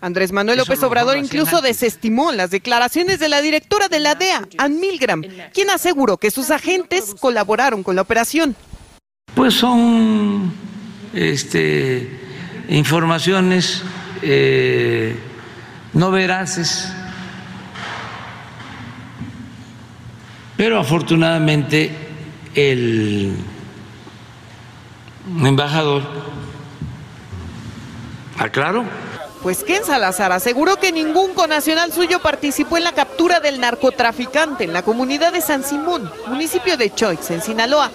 Andrés 0.00 0.32
Manuel 0.32 0.58
López 0.58 0.82
Obrador 0.82 1.16
incluso 1.18 1.60
desestimó 1.60 2.30
las 2.32 2.50
declaraciones 2.50 3.18
de 3.18 3.28
la 3.28 3.40
directora 3.40 3.88
de 3.88 3.98
la 3.98 4.14
DEA, 4.14 4.48
Ann 4.58 4.78
Milgram, 4.78 5.22
quien 5.52 5.70
aseguró 5.70 6.18
que 6.18 6.30
sus 6.30 6.50
agentes 6.50 7.14
colaboraron 7.18 7.82
con 7.82 7.96
la 7.96 8.02
operación. 8.02 8.54
Pues 9.34 9.54
son 9.54 10.52
este, 11.12 12.08
informaciones 12.68 13.82
eh, 14.22 15.16
no 15.92 16.10
veraces, 16.10 16.88
pero 20.56 20.78
afortunadamente 20.78 21.90
el 22.54 23.36
embajador 25.44 26.02
aclaró 28.38 28.84
pues 29.42 29.62
Ken 29.62 29.84
Salazar 29.84 30.32
aseguró 30.32 30.76
que 30.76 30.90
ningún 30.90 31.32
conacional 31.32 31.92
suyo 31.92 32.20
participó 32.20 32.76
en 32.76 32.84
la 32.84 32.92
captura 32.92 33.40
del 33.40 33.60
narcotraficante 33.60 34.64
en 34.64 34.72
la 34.72 34.82
comunidad 34.82 35.32
de 35.32 35.40
San 35.40 35.62
Simón, 35.62 36.10
municipio 36.26 36.76
de 36.76 36.92
Choix, 36.92 37.30
en 37.30 37.40
Sinaloa. 37.40 37.90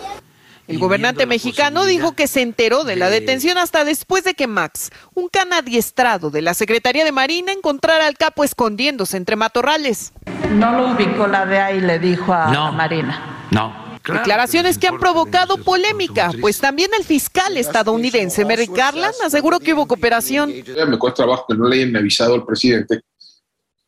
El 0.67 0.79
gobernante 0.79 1.25
mexicano 1.25 1.83
dijo 1.83 2.13
que 2.13 2.27
se 2.27 2.41
enteró 2.41 2.85
de 2.85 2.95
la 2.95 3.09
detención 3.09 3.57
hasta 3.57 3.83
después 3.83 4.23
de 4.23 4.33
que 4.33 4.47
Max, 4.47 4.91
un 5.13 5.27
canadiestrado 5.27 6.29
de 6.29 6.41
la 6.41 6.53
Secretaría 6.53 7.03
de 7.03 7.11
Marina, 7.11 7.51
encontrara 7.51 8.07
al 8.07 8.15
capo 8.15 8.45
escondiéndose 8.45 9.17
entre 9.17 9.35
matorrales. 9.35 10.13
No 10.51 10.71
lo 10.77 10.93
ubicó 10.93 11.27
la 11.27 11.45
DEA 11.45 11.73
y 11.73 11.81
le 11.81 11.99
dijo 11.99 12.33
a 12.33 12.71
Marina. 12.71 13.47
No, 13.51 13.83
Declaraciones 14.05 14.77
que 14.77 14.87
han 14.87 14.99
provocado 14.99 15.57
polémica, 15.57 16.31
pues 16.41 16.59
también 16.59 16.91
el 16.97 17.05
fiscal 17.05 17.55
estadounidense 17.55 18.43
Merrick 18.43 18.75
Garland 18.75 19.15
aseguró 19.23 19.61
que 19.61 19.73
hubo 19.73 19.87
cooperación. 19.87 20.53
Me 20.87 20.97
cuesta 20.97 21.23
trabajo 21.23 21.45
que 21.47 21.55
no 21.55 21.69
le 21.69 21.77
hayan 21.77 21.95
avisado 21.95 22.33
al 22.35 22.45
presidente 22.45 23.01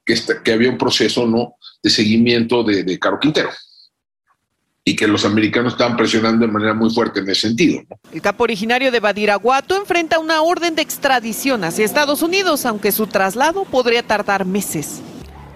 que, 0.06 0.14
este, 0.14 0.42
que 0.42 0.54
había 0.54 0.70
un 0.70 0.78
proceso 0.78 1.26
¿no? 1.26 1.56
de 1.84 1.90
seguimiento 1.90 2.64
de, 2.64 2.84
de 2.84 2.98
Caro 2.98 3.20
Quintero 3.20 3.50
y 4.88 4.96
que 4.96 5.08
los 5.08 5.26
americanos 5.26 5.74
estaban 5.74 5.98
presionando 5.98 6.46
de 6.46 6.52
manera 6.52 6.76
muy 6.76 6.94
fuerte 6.94 7.20
en 7.20 7.30
ese 7.30 7.48
sentido. 7.48 7.82
El 8.14 8.22
capo 8.22 8.44
originario 8.44 8.92
de 8.92 9.00
Badiraguato 9.00 9.76
enfrenta 9.76 10.20
una 10.20 10.44
orden 10.44 10.76
de 10.76 10.84
extradición 10.84 11.64
hacia 11.64 11.84
Estados 11.84 12.22
Unidos, 12.22 12.68
aunque 12.68 12.92
su 12.92 13.08
traslado 13.08 13.66
podría 13.66 14.04
tardar 14.04 14.46
meses 14.46 15.02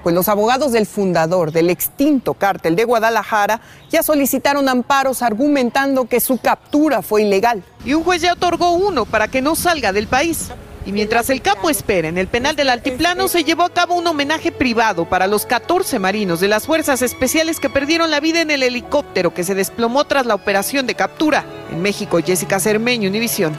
pues 0.03 0.15
los 0.15 0.29
abogados 0.29 0.71
del 0.71 0.85
fundador 0.85 1.51
del 1.51 1.69
extinto 1.69 2.33
cártel 2.33 2.75
de 2.75 2.85
Guadalajara 2.85 3.61
ya 3.89 4.01
solicitaron 4.03 4.69
amparos 4.69 5.21
argumentando 5.21 6.05
que 6.05 6.19
su 6.19 6.37
captura 6.37 7.01
fue 7.01 7.23
ilegal. 7.23 7.63
Y 7.85 7.93
un 7.93 8.03
juez 8.03 8.21
ya 8.21 8.33
otorgó 8.33 8.71
uno 8.71 9.05
para 9.05 9.27
que 9.27 9.41
no 9.41 9.55
salga 9.55 9.91
del 9.91 10.07
país. 10.07 10.51
Y 10.85 10.91
mientras 10.91 11.29
el 11.29 11.41
capo 11.41 11.69
espera 11.69 12.07
en 12.07 12.17
el 12.17 12.27
penal 12.27 12.55
del 12.55 12.69
Altiplano, 12.69 13.27
se 13.27 13.43
llevó 13.43 13.63
a 13.63 13.69
cabo 13.69 13.95
un 13.95 14.07
homenaje 14.07 14.51
privado 14.51 15.05
para 15.05 15.27
los 15.27 15.45
14 15.45 15.99
marinos 15.99 16.39
de 16.39 16.47
las 16.47 16.65
fuerzas 16.65 17.01
especiales 17.01 17.59
que 17.59 17.69
perdieron 17.69 18.09
la 18.11 18.19
vida 18.19 18.41
en 18.41 18.51
el 18.51 18.63
helicóptero 18.63 19.33
que 19.33 19.43
se 19.43 19.55
desplomó 19.55 20.05
tras 20.05 20.25
la 20.25 20.35
operación 20.35 20.87
de 20.87 20.95
captura. 20.95 21.45
En 21.71 21.81
México, 21.81 22.19
Jessica 22.25 22.59
Cermeño, 22.59 23.09
Univisión. 23.09 23.57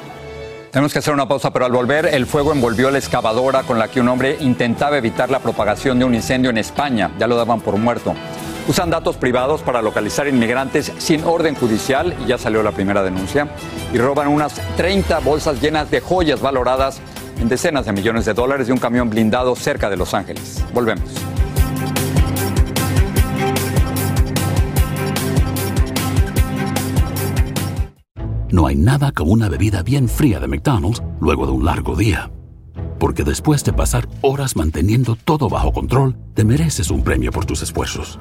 Tenemos 0.71 0.93
que 0.93 1.00
hacer 1.00 1.12
una 1.12 1.27
pausa, 1.27 1.53
pero 1.53 1.65
al 1.65 1.73
volver 1.73 2.07
el 2.07 2.27
fuego 2.27 2.53
envolvió 2.53 2.91
la 2.93 2.99
excavadora 2.99 3.65
con 3.65 3.79
la 3.79 3.89
que 3.89 4.00
un 4.00 4.09
hombre 4.09 4.37
intentaba 4.41 4.99
evitar 4.99 5.29
la 5.29 5.41
propagación 5.41 5.99
de 5.99 6.05
un 6.05 6.15
incendio 6.15 6.50
en 6.50 6.59
España. 6.59 7.11
Ya 7.19 7.27
lo 7.27 7.37
daban 7.37 7.61
por 7.61 7.77
muerto. 7.77 8.15
Usan 8.71 8.89
datos 8.89 9.17
privados 9.17 9.62
para 9.62 9.83
localizar 9.83 10.29
inmigrantes 10.29 10.93
sin 10.99 11.25
orden 11.25 11.57
judicial, 11.57 12.15
y 12.23 12.29
ya 12.29 12.39
salió 12.39 12.62
la 12.62 12.71
primera 12.71 13.03
denuncia, 13.03 13.49
y 13.93 13.99
roban 13.99 14.29
unas 14.29 14.61
30 14.77 15.19
bolsas 15.19 15.61
llenas 15.61 15.91
de 15.91 16.00
joyas 16.00 16.41
valoradas 16.41 17.00
en 17.41 17.49
decenas 17.49 17.87
de 17.87 17.93
millones 17.93 18.27
de 18.27 18.33
dólares 18.33 18.69
de 18.69 18.73
un 18.73 18.79
camión 18.79 19.11
blindado 19.11 19.57
cerca 19.57 19.91
de 19.91 19.97
Los 19.97 20.15
Ángeles. 20.15 20.65
Volvemos. 20.73 21.03
No 28.53 28.69
hay 28.69 28.77
nada 28.77 29.11
como 29.11 29.33
una 29.33 29.49
bebida 29.49 29.83
bien 29.83 30.09
fría 30.09 30.39
de 30.39 30.47
McDonald's 30.47 31.03
luego 31.21 31.45
de 31.47 31.50
un 31.50 31.65
largo 31.65 31.97
día. 31.97 32.31
Porque 33.00 33.25
después 33.25 33.65
de 33.65 33.73
pasar 33.73 34.07
horas 34.21 34.55
manteniendo 34.55 35.17
todo 35.17 35.49
bajo 35.49 35.73
control, 35.73 36.17
te 36.35 36.45
mereces 36.45 36.93
un 36.93 37.03
premio 37.03 37.33
por 37.33 37.47
tus 37.47 37.62
esfuerzos. 37.62 38.21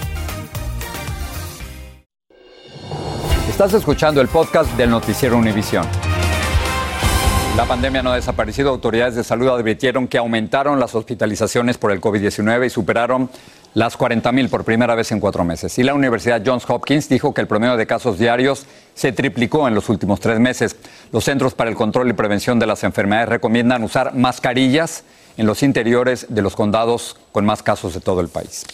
Estás 3.63 3.77
escuchando 3.77 4.21
el 4.21 4.27
podcast 4.27 4.75
del 4.75 4.89
noticiero 4.89 5.37
Univisión. 5.37 5.85
La 7.55 7.63
pandemia 7.65 8.01
no 8.01 8.11
ha 8.11 8.15
desaparecido. 8.15 8.71
Autoridades 8.71 9.13
de 9.13 9.23
salud 9.23 9.49
advirtieron 9.49 10.07
que 10.07 10.17
aumentaron 10.17 10.79
las 10.79 10.95
hospitalizaciones 10.95 11.77
por 11.77 11.91
el 11.91 12.01
COVID-19 12.01 12.65
y 12.65 12.69
superaron 12.71 13.29
las 13.75 13.99
40.000 13.99 14.49
por 14.49 14.63
primera 14.63 14.95
vez 14.95 15.11
en 15.11 15.19
cuatro 15.19 15.43
meses. 15.43 15.77
Y 15.77 15.83
la 15.83 15.93
Universidad 15.93 16.41
Johns 16.43 16.67
Hopkins 16.67 17.07
dijo 17.07 17.35
que 17.35 17.41
el 17.41 17.45
promedio 17.45 17.77
de 17.77 17.85
casos 17.85 18.17
diarios 18.17 18.65
se 18.95 19.11
triplicó 19.11 19.67
en 19.67 19.75
los 19.75 19.89
últimos 19.89 20.19
tres 20.19 20.39
meses. 20.39 20.75
Los 21.11 21.25
Centros 21.25 21.53
para 21.53 21.69
el 21.69 21.75
Control 21.75 22.09
y 22.09 22.13
Prevención 22.13 22.57
de 22.57 22.65
las 22.65 22.83
Enfermedades 22.83 23.29
recomiendan 23.29 23.83
usar 23.83 24.15
mascarillas 24.15 25.03
en 25.37 25.45
los 25.45 25.61
interiores 25.61 26.25
de 26.29 26.41
los 26.41 26.55
condados 26.55 27.15
con 27.31 27.45
más 27.45 27.61
casos 27.61 27.93
de 27.93 27.99
todo 27.99 28.21
el 28.21 28.27
país. 28.27 28.65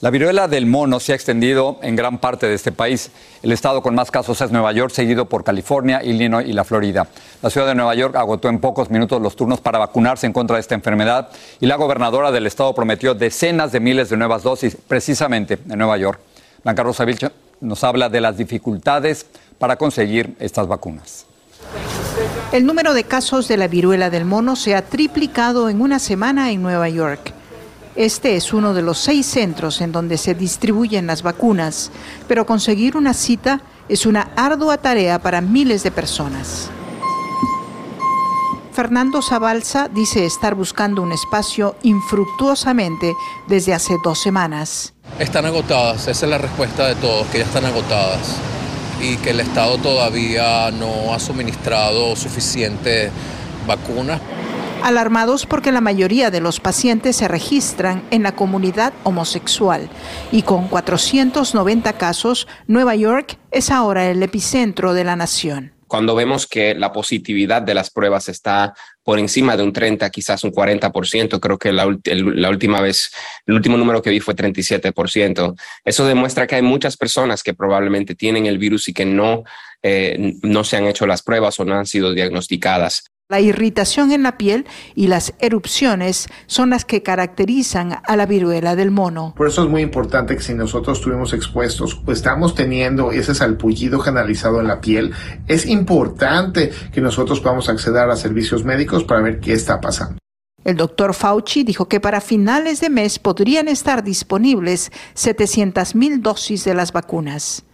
La 0.00 0.08
viruela 0.08 0.48
del 0.48 0.64
mono 0.64 0.98
se 0.98 1.12
ha 1.12 1.14
extendido 1.14 1.78
en 1.82 1.94
gran 1.94 2.20
parte 2.20 2.48
de 2.48 2.54
este 2.54 2.72
país. 2.72 3.10
El 3.42 3.52
estado 3.52 3.82
con 3.82 3.94
más 3.94 4.10
casos 4.10 4.40
es 4.40 4.50
Nueva 4.50 4.72
York, 4.72 4.92
seguido 4.92 5.26
por 5.26 5.44
California, 5.44 6.02
Illinois 6.02 6.48
y 6.48 6.54
la 6.54 6.64
Florida. 6.64 7.06
La 7.42 7.50
ciudad 7.50 7.66
de 7.66 7.74
Nueva 7.74 7.94
York 7.94 8.16
agotó 8.16 8.48
en 8.48 8.60
pocos 8.60 8.88
minutos 8.88 9.20
los 9.20 9.36
turnos 9.36 9.60
para 9.60 9.78
vacunarse 9.78 10.26
en 10.26 10.32
contra 10.32 10.56
de 10.56 10.60
esta 10.60 10.74
enfermedad 10.74 11.28
y 11.60 11.66
la 11.66 11.76
gobernadora 11.76 12.32
del 12.32 12.46
estado 12.46 12.74
prometió 12.74 13.14
decenas 13.14 13.72
de 13.72 13.80
miles 13.80 14.08
de 14.08 14.16
nuevas 14.16 14.42
dosis 14.42 14.74
precisamente 14.88 15.58
en 15.68 15.78
Nueva 15.78 15.98
York. 15.98 16.18
Blanca 16.64 16.82
Rosa 16.82 17.04
Vilcha 17.04 17.32
nos 17.60 17.84
habla 17.84 18.08
de 18.08 18.22
las 18.22 18.38
dificultades 18.38 19.26
para 19.58 19.76
conseguir 19.76 20.34
estas 20.40 20.66
vacunas. 20.66 21.26
El 22.52 22.64
número 22.64 22.94
de 22.94 23.04
casos 23.04 23.48
de 23.48 23.58
la 23.58 23.68
viruela 23.68 24.08
del 24.08 24.24
mono 24.24 24.56
se 24.56 24.74
ha 24.74 24.80
triplicado 24.80 25.68
en 25.68 25.82
una 25.82 25.98
semana 25.98 26.52
en 26.52 26.62
Nueva 26.62 26.88
York. 26.88 27.34
Este 27.96 28.36
es 28.36 28.52
uno 28.52 28.72
de 28.72 28.82
los 28.82 28.98
seis 28.98 29.26
centros 29.26 29.80
en 29.80 29.90
donde 29.90 30.16
se 30.16 30.34
distribuyen 30.34 31.06
las 31.06 31.22
vacunas, 31.22 31.90
pero 32.28 32.46
conseguir 32.46 32.96
una 32.96 33.14
cita 33.14 33.62
es 33.88 34.06
una 34.06 34.30
ardua 34.36 34.78
tarea 34.78 35.18
para 35.18 35.40
miles 35.40 35.82
de 35.82 35.90
personas. 35.90 36.70
Fernando 38.72 39.20
Zabalza 39.20 39.88
dice 39.88 40.24
estar 40.24 40.54
buscando 40.54 41.02
un 41.02 41.10
espacio 41.10 41.76
infructuosamente 41.82 43.12
desde 43.48 43.74
hace 43.74 43.94
dos 44.04 44.22
semanas. 44.22 44.94
Están 45.18 45.44
agotadas, 45.44 46.06
esa 46.06 46.26
es 46.26 46.30
la 46.30 46.38
respuesta 46.38 46.86
de 46.86 46.94
todos, 46.94 47.26
que 47.26 47.38
ya 47.38 47.44
están 47.44 47.64
agotadas 47.64 48.36
y 49.02 49.16
que 49.16 49.30
el 49.30 49.40
Estado 49.40 49.78
todavía 49.78 50.70
no 50.70 51.12
ha 51.12 51.18
suministrado 51.18 52.14
suficiente 52.14 53.10
vacunas. 53.66 54.20
Alarmados 54.82 55.46
porque 55.46 55.72
la 55.72 55.80
mayoría 55.80 56.30
de 56.30 56.40
los 56.40 56.60
pacientes 56.60 57.16
se 57.16 57.28
registran 57.28 58.02
en 58.10 58.22
la 58.22 58.32
comunidad 58.32 58.92
homosexual 59.04 59.88
y 60.32 60.42
con 60.42 60.68
490 60.68 61.92
casos, 61.94 62.48
Nueva 62.66 62.94
York 62.94 63.38
es 63.50 63.70
ahora 63.70 64.10
el 64.10 64.22
epicentro 64.22 64.94
de 64.94 65.04
la 65.04 65.16
nación 65.16 65.72
cuando 65.90 66.14
vemos 66.14 66.46
que 66.46 66.76
la 66.76 66.92
positividad 66.92 67.62
de 67.62 67.74
las 67.74 67.90
pruebas 67.90 68.28
está 68.28 68.74
por 69.02 69.18
encima 69.18 69.56
de 69.56 69.64
un 69.64 69.72
30, 69.72 70.08
quizás 70.10 70.44
un 70.44 70.52
40%, 70.52 71.40
creo 71.40 71.58
que 71.58 71.72
la, 71.72 71.84
última 72.48 72.80
vez, 72.80 73.10
el 73.44 73.54
último 73.54 73.76
número 73.76 74.00
que 74.00 74.10
vi 74.10 74.20
fue 74.20 74.36
37%. 74.36 75.60
Eso 75.84 76.06
demuestra 76.06 76.46
que 76.46 76.54
hay 76.54 76.62
muchas 76.62 76.96
personas 76.96 77.42
que 77.42 77.54
probablemente 77.54 78.14
tienen 78.14 78.46
el 78.46 78.58
virus 78.58 78.86
y 78.86 78.92
que 78.92 79.04
no, 79.04 79.42
eh, 79.82 80.36
no 80.42 80.62
se 80.62 80.76
han 80.76 80.86
hecho 80.86 81.08
las 81.08 81.22
pruebas 81.22 81.58
o 81.58 81.64
no 81.64 81.74
han 81.74 81.86
sido 81.86 82.12
diagnosticadas. 82.12 83.09
La 83.30 83.38
irritación 83.38 84.10
en 84.10 84.24
la 84.24 84.36
piel 84.36 84.66
y 84.96 85.06
las 85.06 85.34
erupciones 85.38 86.26
son 86.48 86.70
las 86.70 86.84
que 86.84 87.04
caracterizan 87.04 88.00
a 88.04 88.16
la 88.16 88.26
viruela 88.26 88.74
del 88.74 88.90
mono. 88.90 89.34
Por 89.36 89.46
eso 89.46 89.62
es 89.62 89.70
muy 89.70 89.82
importante 89.82 90.34
que 90.34 90.42
si 90.42 90.52
nosotros 90.52 90.98
estuvimos 90.98 91.32
expuestos 91.32 92.00
o 92.04 92.10
estamos 92.10 92.56
teniendo 92.56 93.12
ese 93.12 93.36
salpullido 93.36 94.00
generalizado 94.00 94.58
en 94.58 94.66
la 94.66 94.80
piel, 94.80 95.12
es 95.46 95.64
importante 95.64 96.72
que 96.92 97.00
nosotros 97.00 97.38
podamos 97.38 97.68
acceder 97.68 98.10
a 98.10 98.16
servicios 98.16 98.64
médicos 98.64 99.04
para 99.04 99.20
ver 99.20 99.38
qué 99.38 99.52
está 99.52 99.80
pasando. 99.80 100.18
El 100.64 100.76
doctor 100.76 101.14
Fauci 101.14 101.62
dijo 101.62 101.86
que 101.86 102.00
para 102.00 102.20
finales 102.20 102.80
de 102.80 102.90
mes 102.90 103.20
podrían 103.20 103.68
estar 103.68 104.02
disponibles 104.02 104.90
700 105.14 105.94
mil 105.94 106.20
dosis 106.20 106.64
de 106.64 106.74
las 106.74 106.92
vacunas. 106.92 107.64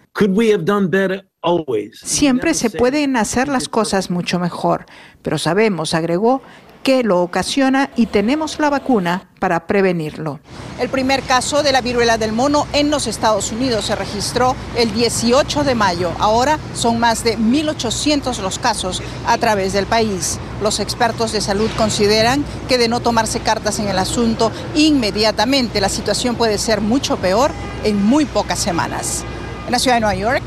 Siempre 1.92 2.54
se 2.54 2.70
pueden 2.70 3.16
hacer 3.16 3.48
las 3.48 3.68
cosas 3.68 4.10
mucho 4.10 4.38
mejor, 4.38 4.86
pero 5.22 5.38
sabemos, 5.38 5.94
agregó, 5.94 6.42
que 6.86 7.02
lo 7.02 7.20
ocasiona 7.20 7.90
y 7.96 8.06
tenemos 8.06 8.60
la 8.60 8.70
vacuna 8.70 9.28
para 9.40 9.66
prevenirlo. 9.66 10.38
El 10.78 10.88
primer 10.88 11.20
caso 11.22 11.64
de 11.64 11.72
la 11.72 11.80
viruela 11.80 12.16
del 12.16 12.30
mono 12.30 12.68
en 12.72 12.92
los 12.92 13.08
Estados 13.08 13.50
Unidos 13.50 13.86
se 13.86 13.96
registró 13.96 14.54
el 14.76 14.92
18 14.92 15.64
de 15.64 15.74
mayo. 15.74 16.12
Ahora 16.20 16.60
son 16.74 17.00
más 17.00 17.24
de 17.24 17.36
1.800 17.38 18.40
los 18.40 18.60
casos 18.60 19.02
a 19.26 19.36
través 19.36 19.72
del 19.72 19.86
país. 19.86 20.38
Los 20.62 20.78
expertos 20.78 21.32
de 21.32 21.40
salud 21.40 21.70
consideran 21.76 22.44
que 22.68 22.78
de 22.78 22.86
no 22.86 23.00
tomarse 23.00 23.40
cartas 23.40 23.80
en 23.80 23.88
el 23.88 23.98
asunto 23.98 24.52
inmediatamente, 24.76 25.80
la 25.80 25.88
situación 25.88 26.36
puede 26.36 26.56
ser 26.56 26.80
mucho 26.80 27.16
peor 27.16 27.50
en 27.82 28.00
muy 28.00 28.26
pocas 28.26 28.60
semanas. 28.60 29.24
En 29.66 29.72
la 29.72 29.80
ciudad 29.80 29.96
de 29.96 30.02
Nueva 30.02 30.14
York, 30.14 30.44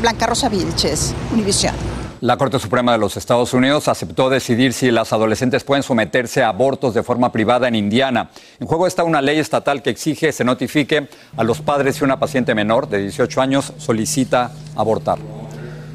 Blanca 0.00 0.26
Rosa 0.26 0.48
Vilches, 0.48 1.14
Univisión. 1.32 1.74
La 2.22 2.36
Corte 2.36 2.58
Suprema 2.58 2.92
de 2.92 2.98
los 2.98 3.16
Estados 3.16 3.52
Unidos 3.54 3.88
aceptó 3.88 4.30
decidir 4.30 4.72
si 4.72 4.90
las 4.90 5.12
adolescentes 5.12 5.64
pueden 5.64 5.82
someterse 5.82 6.42
a 6.42 6.48
abortos 6.48 6.94
de 6.94 7.02
forma 7.02 7.32
privada 7.32 7.68
en 7.68 7.74
Indiana. 7.74 8.30
En 8.58 8.66
juego 8.66 8.86
está 8.86 9.04
una 9.04 9.22
ley 9.22 9.38
estatal 9.38 9.82
que 9.82 9.90
exige 9.90 10.32
se 10.32 10.44
notifique 10.44 11.08
a 11.36 11.44
los 11.44 11.60
padres 11.60 11.96
si 11.96 12.04
una 12.04 12.18
paciente 12.18 12.54
menor 12.54 12.88
de 12.88 12.98
18 12.98 13.40
años 13.40 13.72
solicita 13.78 14.52
abortar. 14.76 15.18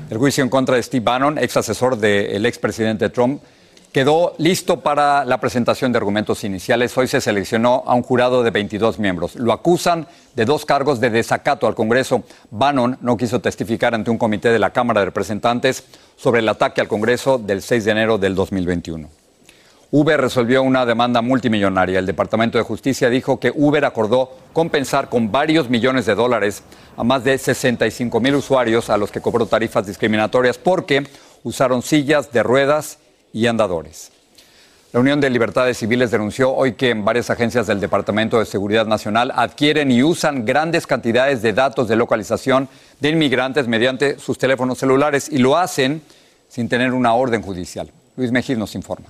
El 0.09 0.17
juicio 0.19 0.43
en 0.43 0.49
contra 0.49 0.75
de 0.75 0.83
Steve 0.83 1.03
Bannon, 1.03 1.37
ex 1.37 1.57
asesor 1.57 1.97
del 1.97 2.45
expresidente 2.45 3.09
Trump, 3.09 3.41
quedó 3.95 4.35
listo 4.39 4.81
para 4.81 5.23
la 5.23 5.39
presentación 5.39 5.93
de 5.93 5.97
argumentos 5.99 6.43
iniciales. 6.43 6.97
Hoy 6.97 7.07
se 7.07 7.21
seleccionó 7.21 7.81
a 7.87 7.95
un 7.95 8.03
jurado 8.03 8.43
de 8.43 8.51
22 8.51 8.99
miembros. 8.99 9.35
Lo 9.37 9.53
acusan 9.53 10.05
de 10.35 10.43
dos 10.43 10.65
cargos 10.65 10.99
de 10.99 11.09
desacato 11.09 11.65
al 11.65 11.75
Congreso. 11.75 12.25
Bannon 12.51 12.97
no 12.99 13.15
quiso 13.15 13.39
testificar 13.39 13.95
ante 13.95 14.11
un 14.11 14.17
comité 14.17 14.49
de 14.49 14.59
la 14.59 14.71
Cámara 14.71 14.99
de 14.99 15.05
Representantes 15.05 15.85
sobre 16.17 16.41
el 16.41 16.49
ataque 16.49 16.81
al 16.81 16.89
Congreso 16.89 17.37
del 17.37 17.61
6 17.61 17.85
de 17.85 17.91
enero 17.91 18.17
del 18.17 18.35
2021. 18.35 19.07
Uber 19.91 20.19
resolvió 20.19 20.61
una 20.61 20.85
demanda 20.85 21.21
multimillonaria. 21.21 21.99
El 21.99 22.05
Departamento 22.05 22.57
de 22.57 22.65
Justicia 22.65 23.09
dijo 23.09 23.39
que 23.39 23.53
Uber 23.55 23.85
acordó 23.85 24.29
compensar 24.51 25.07
con 25.07 25.31
varios 25.31 25.69
millones 25.69 26.05
de 26.05 26.15
dólares 26.15 26.63
a 26.97 27.05
más 27.05 27.23
de 27.23 27.37
65 27.37 28.19
mil 28.19 28.35
usuarios 28.35 28.89
a 28.89 28.97
los 28.97 29.09
que 29.09 29.21
cobró 29.21 29.45
tarifas 29.45 29.87
discriminatorias 29.87 30.57
porque 30.57 31.07
usaron 31.43 31.81
sillas 31.81 32.33
de 32.33 32.43
ruedas 32.43 32.99
y 33.35 33.47
andadores. 33.47 34.13
La 34.93 35.01
Unión 35.01 35.19
de 35.19 35.29
Libertades 35.29 35.77
Civiles 35.77 36.09
denunció 36.09 36.53
hoy 36.53 36.71
que 36.75 36.89
en 36.89 37.03
varias 37.03 37.29
agencias 37.29 37.67
del 37.67 37.81
Departamento 37.81 38.39
de 38.39 38.45
Seguridad 38.45 38.85
Nacional 38.85 39.33
adquieren 39.35 39.91
y 39.91 40.01
usan 40.01 40.45
grandes 40.45 40.87
cantidades 40.87 41.41
de 41.41 41.51
datos 41.51 41.89
de 41.89 41.97
localización 41.97 42.69
de 43.01 43.09
inmigrantes 43.09 43.67
mediante 43.67 44.17
sus 44.19 44.37
teléfonos 44.37 44.77
celulares 44.77 45.27
y 45.29 45.39
lo 45.39 45.57
hacen 45.57 46.01
sin 46.47 46.69
tener 46.69 46.93
una 46.93 47.13
orden 47.13 47.41
judicial. 47.41 47.91
Luis 48.15 48.31
Mejía 48.31 48.55
nos 48.55 48.73
informa. 48.73 49.07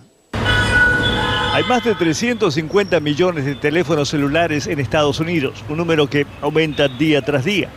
Hay 1.53 1.63
más 1.65 1.83
de 1.83 1.93
350 1.93 2.99
millones 2.99 3.45
de 3.45 3.53
teléfonos 3.53 4.09
celulares 4.09 4.65
en 4.65 4.79
Estados 4.79 5.19
Unidos, 5.19 5.63
un 5.69 5.77
número 5.77 6.09
que 6.09 6.25
aumenta 6.41 6.87
día 6.87 7.21
tras 7.21 7.45
día. 7.45 7.69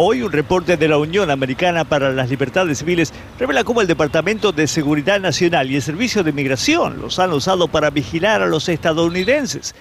Hoy 0.00 0.22
un 0.22 0.30
reporte 0.30 0.76
de 0.76 0.86
la 0.86 0.96
Unión 0.96 1.28
Americana 1.28 1.84
para 1.84 2.12
las 2.12 2.30
Libertades 2.30 2.78
Civiles 2.78 3.12
revela 3.36 3.64
cómo 3.64 3.80
el 3.80 3.88
Departamento 3.88 4.52
de 4.52 4.68
Seguridad 4.68 5.18
Nacional 5.18 5.72
y 5.72 5.74
el 5.74 5.82
Servicio 5.82 6.22
de 6.22 6.30
Migración 6.30 7.00
los 7.00 7.18
han 7.18 7.32
usado 7.32 7.66
para 7.66 7.90
vigilar 7.90 8.40
a 8.40 8.46
los 8.46 8.68
estadounidenses. 8.68 9.74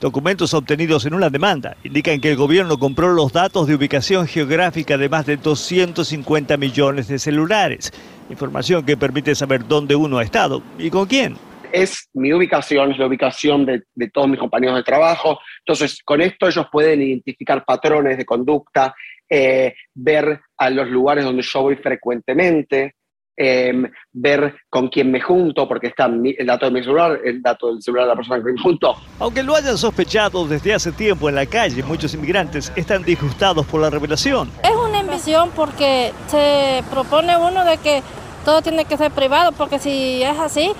Documentos 0.00 0.54
obtenidos 0.54 1.04
en 1.04 1.14
una 1.14 1.30
demanda 1.30 1.76
indican 1.82 2.20
que 2.20 2.30
el 2.30 2.36
gobierno 2.36 2.78
compró 2.78 3.12
los 3.12 3.32
datos 3.32 3.66
de 3.66 3.74
ubicación 3.74 4.28
geográfica 4.28 4.96
de 4.96 5.08
más 5.08 5.26
de 5.26 5.36
250 5.36 6.56
millones 6.58 7.08
de 7.08 7.18
celulares, 7.18 7.92
información 8.30 8.84
que 8.84 8.96
permite 8.96 9.34
saber 9.34 9.66
dónde 9.66 9.96
uno 9.96 10.18
ha 10.18 10.22
estado 10.22 10.62
y 10.78 10.90
con 10.90 11.06
quién 11.06 11.36
es 11.72 12.08
mi 12.14 12.32
ubicación, 12.32 12.92
es 12.92 12.98
la 12.98 13.06
ubicación 13.06 13.66
de, 13.66 13.82
de, 13.94 14.08
todos 14.08 14.28
mis 14.28 14.38
compañeros 14.38 14.76
de 14.76 14.82
trabajo. 14.82 15.38
Entonces, 15.58 16.00
con 16.04 16.20
esto 16.20 16.46
ellos 16.46 16.66
pueden 16.72 17.02
identificar 17.02 17.64
patrones 17.64 18.16
de 18.16 18.24
conducta, 18.24 18.94
eh, 19.28 19.74
ver 19.94 20.40
a 20.56 20.70
los 20.70 20.88
lugares 20.88 21.24
donde 21.24 21.42
yo 21.42 21.62
voy 21.62 21.76
frecuentemente, 21.76 22.94
em, 23.36 23.90
ver 24.12 24.56
con 24.70 24.88
quién 24.88 25.10
me 25.10 25.20
junto, 25.20 25.68
porque 25.68 25.88
está 25.88 26.06
el 26.06 26.46
dato 26.46 26.66
de 26.66 26.72
mi 26.72 26.82
celular, 26.82 27.20
el 27.24 27.42
dato 27.42 27.68
del 27.72 27.82
celular 27.82 28.06
de 28.06 28.08
la 28.10 28.16
persona 28.16 28.36
con 28.36 28.44
quien 28.44 28.54
me 28.54 28.62
junto. 28.62 28.94
Aunque 29.18 29.42
lo 29.42 29.54
hayan 29.54 29.76
sospechado 29.76 30.46
desde 30.46 30.74
hace 30.74 30.92
tiempo 30.92 31.28
en 31.28 31.34
la 31.34 31.46
calle, 31.46 31.82
muchos 31.82 32.14
inmigrantes 32.14 32.72
están 32.76 33.02
disgustados 33.02 33.66
por 33.66 33.80
la 33.80 33.90
revelación. 33.90 34.50
Es 34.62 34.70
una 34.70 35.00
inversión 35.00 35.50
porque 35.54 36.12
se 36.28 36.82
propone 36.90 37.36
uno 37.36 37.64
de 37.64 37.76
que 37.78 38.02
todo 38.44 38.62
tiene 38.62 38.84
que 38.84 38.96
ser 38.96 39.10
privado, 39.10 39.52
porque 39.52 39.78
si 39.78 40.22
es 40.22 40.38
así, 40.38 40.72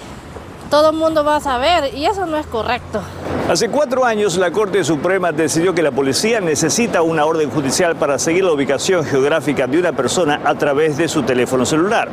todo 0.70 0.90
el 0.90 0.96
mundo 0.96 1.24
va 1.24 1.36
a 1.36 1.40
saber 1.40 1.94
y 1.94 2.06
eso 2.06 2.26
no 2.26 2.36
es 2.36 2.46
correcto. 2.46 3.02
Hace 3.48 3.68
cuatro 3.68 4.04
años 4.04 4.36
la 4.38 4.50
Corte 4.50 4.82
Suprema 4.82 5.30
decidió 5.30 5.72
que 5.72 5.80
la 5.80 5.92
policía 5.92 6.40
necesita 6.40 7.02
una 7.02 7.24
orden 7.26 7.48
judicial 7.48 7.94
para 7.94 8.18
seguir 8.18 8.42
la 8.42 8.50
ubicación 8.50 9.04
geográfica 9.04 9.68
de 9.68 9.78
una 9.78 9.92
persona 9.92 10.40
a 10.44 10.56
través 10.56 10.96
de 10.96 11.06
su 11.06 11.22
teléfono 11.22 11.64
celular. 11.64 12.08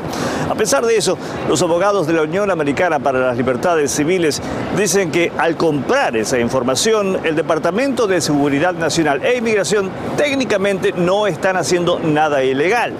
A 0.47 0.53
pesar 0.53 0.85
de 0.85 0.95
eso, 0.95 1.17
los 1.49 1.59
abogados 1.63 2.05
de 2.05 2.13
la 2.13 2.21
Unión 2.21 2.51
Americana 2.51 2.99
para 2.99 3.17
las 3.17 3.35
Libertades 3.35 3.91
Civiles 3.91 4.43
dicen 4.77 5.09
que 5.09 5.31
al 5.35 5.57
comprar 5.57 6.15
esa 6.15 6.37
información, 6.37 7.17
el 7.23 7.35
Departamento 7.35 8.05
de 8.05 8.21
Seguridad 8.21 8.75
Nacional 8.75 9.25
e 9.25 9.35
Inmigración 9.35 9.89
técnicamente 10.15 10.93
no 10.95 11.25
están 11.25 11.57
haciendo 11.57 11.97
nada 11.97 12.43
ilegal, 12.43 12.93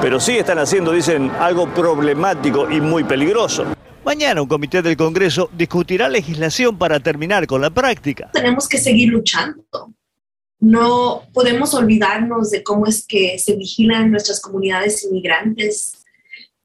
pero 0.00 0.20
sí 0.20 0.38
están 0.38 0.60
haciendo, 0.60 0.92
dicen, 0.92 1.32
algo 1.40 1.66
problemático 1.66 2.70
y 2.70 2.80
muy 2.80 3.02
peligroso. 3.02 3.64
Mañana 4.04 4.42
un 4.42 4.48
comité 4.48 4.82
del 4.82 4.96
Congreso 4.96 5.48
discutirá 5.52 6.08
legislación 6.08 6.76
para 6.76 6.98
terminar 6.98 7.46
con 7.46 7.60
la 7.60 7.70
práctica. 7.70 8.30
Tenemos 8.32 8.68
que 8.68 8.78
seguir 8.78 9.10
luchando. 9.10 9.94
No 10.58 11.22
podemos 11.32 11.74
olvidarnos 11.74 12.50
de 12.50 12.62
cómo 12.62 12.86
es 12.86 13.06
que 13.06 13.38
se 13.38 13.56
vigilan 13.56 14.10
nuestras 14.10 14.40
comunidades 14.40 15.04
inmigrantes. 15.04 16.04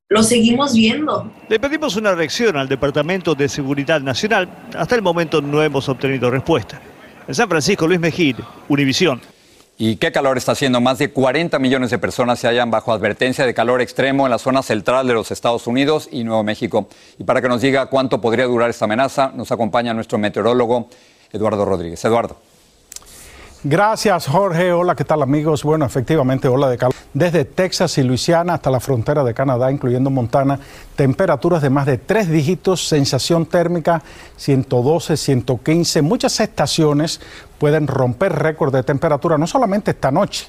Lo 0.10 0.24
seguimos 0.24 0.74
viendo. 0.74 1.32
Le 1.48 1.60
pedimos 1.60 1.96
una 1.96 2.16
reacción 2.16 2.58
al 2.58 2.68
Departamento 2.68 3.36
de 3.36 3.50
Seguridad 3.50 4.02
Nacional. 4.02 4.68
Hasta 4.76 4.96
el 4.96 5.02
momento 5.02 5.42
no 5.42 5.62
hemos 5.62 5.90
obtenido 5.90 6.32
respuesta. 6.32 6.82
En 7.28 7.36
San 7.36 7.50
Francisco, 7.50 7.88
Luis 7.88 8.00
Mejid, 8.00 8.38
Univisión. 8.68 9.22
Y 9.80 9.98
qué 9.98 10.12
calor 10.12 10.38
está 10.38 10.54
haciendo. 10.54 10.82
Más 10.82 10.98
de 10.98 11.12
40 11.12 11.60
millones 11.60 11.92
de 11.92 12.00
personas 12.00 12.40
se 12.40 12.48
hallan 12.48 12.72
bajo 12.72 12.92
advertencia 12.92 13.46
de 13.46 13.54
calor 13.54 13.80
extremo 13.80 14.26
en 14.26 14.32
la 14.32 14.40
zona 14.40 14.64
central 14.64 15.06
de 15.06 15.14
los 15.14 15.30
Estados 15.30 15.68
Unidos 15.68 16.10
y 16.12 16.24
Nuevo 16.24 16.44
México. 16.44 16.88
Y 17.20 17.24
para 17.24 17.44
que 17.44 17.48
nos 17.48 17.62
diga 17.62 17.86
cuánto 17.86 18.20
podría 18.20 18.46
durar 18.46 18.72
esta 18.72 18.86
amenaza, 18.86 19.32
nos 19.36 19.52
acompaña 19.52 19.94
nuestro 19.94 20.18
meteorólogo 20.18 20.90
Eduardo 21.32 21.64
Rodríguez. 21.64 22.04
Eduardo. 22.04 22.47
Gracias, 23.70 24.28
Jorge. 24.28 24.72
Hola, 24.72 24.96
¿qué 24.96 25.04
tal, 25.04 25.22
amigos? 25.22 25.62
Bueno, 25.62 25.84
efectivamente, 25.84 26.48
ola 26.48 26.70
de 26.70 26.78
calor. 26.78 26.96
Desde 27.14 27.44
Texas 27.44 27.98
y 27.98 28.04
Luisiana 28.04 28.54
hasta 28.54 28.72
la 28.72 28.80
frontera 28.80 29.26
de 29.26 29.34
Canadá, 29.34 29.70
incluyendo 29.70 30.10
Montana, 30.10 30.58
temperaturas 30.96 31.62
de 31.62 31.70
más 31.70 31.86
de 31.86 31.98
tres 31.98 32.30
dígitos, 32.30 32.88
sensación 32.88 33.46
térmica 33.46 34.02
112, 34.38 35.18
115. 35.18 36.02
Muchas 36.02 36.40
estaciones 36.40 37.20
pueden 37.58 37.88
romper 37.88 38.32
récord 38.32 38.74
de 38.74 38.84
temperatura, 38.84 39.38
no 39.38 39.48
solamente 39.48 39.92
esta 39.92 40.12
noche 40.12 40.48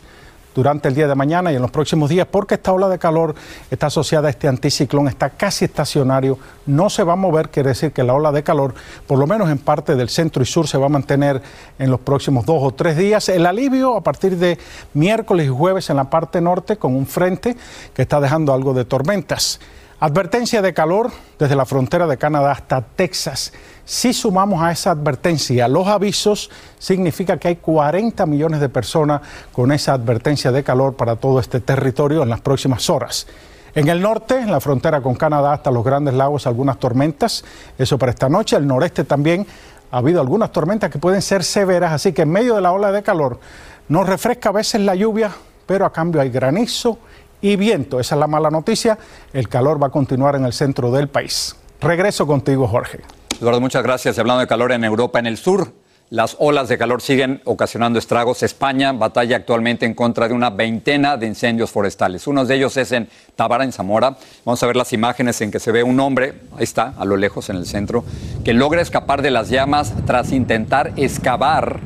durante 0.59 0.89
el 0.89 0.95
día 0.97 1.07
de 1.07 1.15
mañana 1.15 1.53
y 1.53 1.55
en 1.55 1.63
los 1.63 1.71
próximos 1.71 2.11
días, 2.11 2.27
porque 2.29 2.55
esta 2.55 2.73
ola 2.73 2.89
de 2.89 2.99
calor 2.99 3.33
está 3.71 3.87
asociada 3.87 4.27
a 4.27 4.31
este 4.31 4.49
anticiclón, 4.49 5.07
está 5.07 5.31
casi 5.31 5.67
estacionario, 5.67 6.37
no 6.67 6.91
se 6.91 7.05
va 7.05 7.13
a 7.13 7.17
mover, 7.17 7.51
quiere 7.51 7.69
decir 7.69 7.93
que 7.93 8.03
la 8.03 8.13
ola 8.13 8.33
de 8.33 8.43
calor, 8.43 8.75
por 9.07 9.21
lo 9.21 9.29
menos 9.29 9.51
en 9.51 9.59
parte 9.59 9.95
del 9.95 10.09
centro 10.09 10.43
y 10.43 10.47
sur, 10.47 10.67
se 10.67 10.77
va 10.77 10.87
a 10.87 10.89
mantener 10.89 11.41
en 11.79 11.93
los 11.93 12.01
próximos 12.01 12.45
dos 12.45 12.61
o 12.61 12.73
tres 12.73 12.97
días. 12.97 13.29
El 13.29 13.47
alivio 13.47 13.97
a 13.97 14.01
partir 14.01 14.37
de 14.37 14.59
miércoles 14.95 15.47
y 15.47 15.49
jueves 15.49 15.91
en 15.91 15.97
la 15.97 16.11
parte 16.11 16.41
norte 16.41 16.77
con 16.77 16.97
un 16.97 17.07
frente 17.07 17.57
que 17.95 18.03
está 18.03 18.21
dejando 18.21 18.53
algo 18.53 18.75
de 18.75 18.85
tormentas. 18.85 19.61
Advertencia 20.01 20.63
de 20.63 20.73
calor 20.73 21.11
desde 21.41 21.57
la 21.57 21.67
frontera 21.67 22.07
de 22.07 22.17
Canadá 22.17 22.53
hasta 22.53 22.83
Texas. 22.83 23.53
Si 23.85 24.13
sumamos 24.13 24.63
a 24.63 24.71
esa 24.71 24.93
advertencia 24.93 25.67
los 25.67 25.89
avisos, 25.89 26.51
significa 26.79 27.37
que 27.37 27.49
hay 27.49 27.57
40 27.57 28.25
millones 28.27 28.61
de 28.61 28.69
personas 28.69 29.23
con 29.51 29.73
esa 29.73 29.95
advertencia 29.95 30.53
de 30.53 30.63
calor 30.63 30.95
para 30.95 31.17
todo 31.17 31.41
este 31.41 31.59
territorio 31.59 32.23
en 32.23 32.29
las 32.29 32.41
próximas 32.41 32.89
horas. 32.89 33.27
En 33.75 33.89
el 33.89 34.01
norte, 34.01 34.39
en 34.39 34.53
la 34.53 34.61
frontera 34.61 35.01
con 35.01 35.17
Canadá 35.17 35.55
hasta 35.55 35.73
los 35.73 35.83
Grandes 35.83 36.15
Lagos, 36.15 36.47
algunas 36.47 36.79
tormentas. 36.79 37.45
Eso 37.77 37.99
para 37.99 38.13
esta 38.13 38.29
noche. 38.29 38.55
El 38.55 38.69
noreste 38.69 39.03
también 39.03 39.49
ha 39.91 39.99
habido 39.99 40.21
algunas 40.21 40.53
tormentas 40.53 40.93
que 40.93 41.01
pueden 41.01 41.23
ser 41.23 41.43
severas, 41.43 41.93
así 41.93 42.13
que 42.13 42.23
en 42.23 42.31
medio 42.31 42.55
de 42.55 42.61
la 42.61 42.71
ola 42.71 42.93
de 42.93 43.03
calor 43.03 43.41
nos 43.89 44.07
refresca 44.07 44.51
a 44.51 44.53
veces 44.53 44.81
la 44.81 44.95
lluvia, 44.95 45.33
pero 45.67 45.85
a 45.85 45.93
cambio 45.93 46.21
hay 46.21 46.31
granizo 46.31 47.01
y 47.41 47.57
viento. 47.57 48.01
Esa 48.01 48.15
es 48.15 48.19
la 48.19 48.27
mala 48.27 48.51
noticia. 48.51 48.99
El 49.33 49.49
calor 49.49 49.83
va 49.83 49.89
a 49.89 49.91
continuar 49.91 50.37
en 50.37 50.45
el 50.45 50.53
centro 50.53 50.91
del 50.91 51.09
país. 51.09 51.57
Regreso 51.81 52.27
contigo, 52.27 52.67
Jorge. 52.67 53.01
Eduardo, 53.41 53.61
muchas 53.61 53.83
gracias. 53.83 54.19
Hablando 54.19 54.41
de 54.41 54.47
calor 54.47 54.73
en 54.73 54.85
Europa, 54.85 55.19
en 55.19 55.27
el 55.27 55.37
sur, 55.37 55.73
las 56.11 56.37
olas 56.41 56.69
de 56.69 56.79
calor 56.79 57.03
siguen 57.03 57.43
ocasionando 57.45 57.99
estragos. 57.99 58.43
España 58.43 58.93
batalla 58.93 59.37
actualmente 59.37 59.85
en 59.85 59.95
contra 59.95 60.27
de 60.27 60.35
una 60.35 60.51
veintena 60.51 61.17
de 61.17 61.27
incendios 61.27 61.71
forestales. 61.71 62.27
Uno 62.27 62.45
de 62.45 62.55
ellos 62.55 62.77
es 62.79 62.93
en 62.93 63.09
Tábara, 63.37 63.63
en 63.63 63.73
Zamora. 63.73 64.17
Vamos 64.45 64.63
a 64.63 64.67
ver 64.67 64.77
las 64.77 64.93
imágenes 64.93 65.41
en 65.43 65.51
que 65.51 65.61
se 65.61 65.71
ve 65.71 65.83
un 65.83 66.01
hombre, 66.01 66.35
ahí 66.57 66.65
está, 66.65 66.95
a 66.99 67.05
lo 67.05 67.17
lejos 67.17 67.51
en 67.51 67.57
el 67.57 67.67
centro, 67.67 68.05
que 68.43 68.55
logra 68.55 68.81
escapar 68.81 69.21
de 69.21 69.31
las 69.31 69.51
llamas 69.51 69.93
tras 70.07 70.33
intentar 70.33 70.93
excavar 70.97 71.79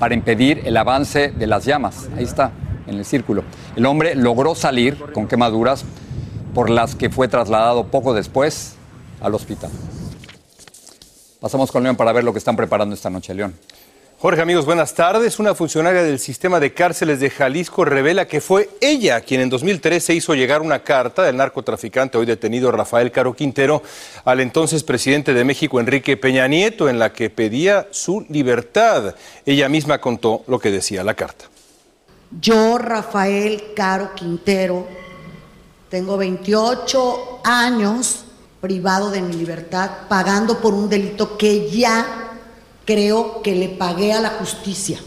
para 0.00 0.14
impedir 0.14 0.62
el 0.64 0.76
avance 0.76 1.30
de 1.30 1.46
las 1.46 1.64
llamas. 1.64 2.08
Ahí 2.16 2.24
está 2.24 2.50
en 2.86 2.96
el 2.96 3.04
círculo. 3.04 3.44
El 3.76 3.86
hombre 3.86 4.14
logró 4.14 4.54
salir 4.54 4.98
con 5.12 5.26
quemaduras 5.26 5.84
por 6.54 6.70
las 6.70 6.94
que 6.94 7.10
fue 7.10 7.28
trasladado 7.28 7.86
poco 7.86 8.14
después 8.14 8.74
al 9.20 9.34
hospital. 9.34 9.70
Pasamos 11.40 11.70
con 11.70 11.82
León 11.82 11.96
para 11.96 12.12
ver 12.12 12.24
lo 12.24 12.32
que 12.32 12.38
están 12.38 12.56
preparando 12.56 12.94
esta 12.94 13.10
noche, 13.10 13.34
León. 13.34 13.54
Jorge, 14.24 14.40
amigos, 14.40 14.64
buenas 14.64 14.94
tardes. 14.94 15.38
Una 15.38 15.54
funcionaria 15.54 16.02
del 16.02 16.18
sistema 16.18 16.58
de 16.58 16.72
cárceles 16.72 17.20
de 17.20 17.28
Jalisco 17.28 17.84
revela 17.84 18.26
que 18.26 18.40
fue 18.40 18.70
ella 18.80 19.20
quien 19.20 19.42
en 19.42 19.50
2013 19.50 20.14
hizo 20.14 20.34
llegar 20.34 20.62
una 20.62 20.82
carta 20.82 21.24
del 21.24 21.36
narcotraficante 21.36 22.16
hoy 22.16 22.24
detenido 22.24 22.72
Rafael 22.72 23.12
Caro 23.12 23.34
Quintero 23.34 23.82
al 24.24 24.40
entonces 24.40 24.82
presidente 24.82 25.34
de 25.34 25.44
México, 25.44 25.78
Enrique 25.78 26.16
Peña 26.16 26.48
Nieto, 26.48 26.88
en 26.88 26.98
la 26.98 27.12
que 27.12 27.28
pedía 27.28 27.88
su 27.90 28.24
libertad. 28.30 29.14
Ella 29.44 29.68
misma 29.68 30.00
contó 30.00 30.42
lo 30.46 30.58
que 30.58 30.70
decía 30.70 31.04
la 31.04 31.12
carta. 31.12 31.50
Yo, 32.40 32.78
Rafael 32.78 33.62
Caro 33.74 34.14
Quintero, 34.14 34.86
tengo 35.88 36.16
28 36.16 37.40
años 37.44 38.24
privado 38.60 39.10
de 39.10 39.20
mi 39.20 39.34
libertad, 39.34 39.90
pagando 40.08 40.58
por 40.58 40.74
un 40.74 40.88
delito 40.88 41.36
que 41.36 41.70
ya 41.70 42.32
creo 42.84 43.42
que 43.42 43.54
le 43.54 43.68
pagué 43.68 44.12
a 44.12 44.20
la 44.20 44.30
justicia. 44.30 44.98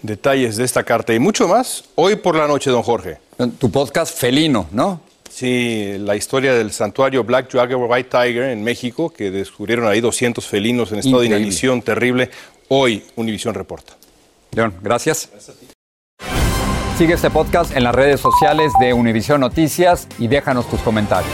Detalles 0.00 0.56
de 0.56 0.64
esta 0.64 0.84
carta 0.84 1.12
y 1.12 1.18
mucho 1.18 1.48
más 1.48 1.84
hoy 1.96 2.16
por 2.16 2.36
la 2.36 2.46
noche, 2.46 2.70
don 2.70 2.82
Jorge. 2.82 3.18
Tu 3.58 3.70
podcast 3.70 4.16
felino, 4.16 4.68
¿no? 4.70 5.00
Sí, 5.28 5.96
la 5.98 6.16
historia 6.16 6.54
del 6.54 6.72
santuario 6.72 7.24
Black 7.24 7.50
Jaguar 7.52 7.90
White 7.90 8.08
Tiger 8.10 8.44
en 8.44 8.62
México, 8.62 9.10
que 9.12 9.30
descubrieron 9.30 9.86
ahí 9.86 10.00
200 10.00 10.46
felinos 10.46 10.92
en 10.92 11.00
estado 11.00 11.20
de 11.20 11.26
inanición 11.26 11.82
terrible. 11.82 12.30
Hoy 12.68 13.04
Univisión 13.16 13.54
reporta. 13.54 13.94
León, 14.52 14.74
gracias. 14.82 15.28
gracias 15.30 15.75
Sigue 16.96 17.12
este 17.12 17.28
podcast 17.28 17.76
en 17.76 17.84
las 17.84 17.94
redes 17.94 18.22
sociales 18.22 18.72
de 18.80 18.94
Univision 18.94 19.38
Noticias 19.38 20.08
y 20.18 20.28
déjanos 20.28 20.66
tus 20.66 20.80
comentarios. 20.80 21.30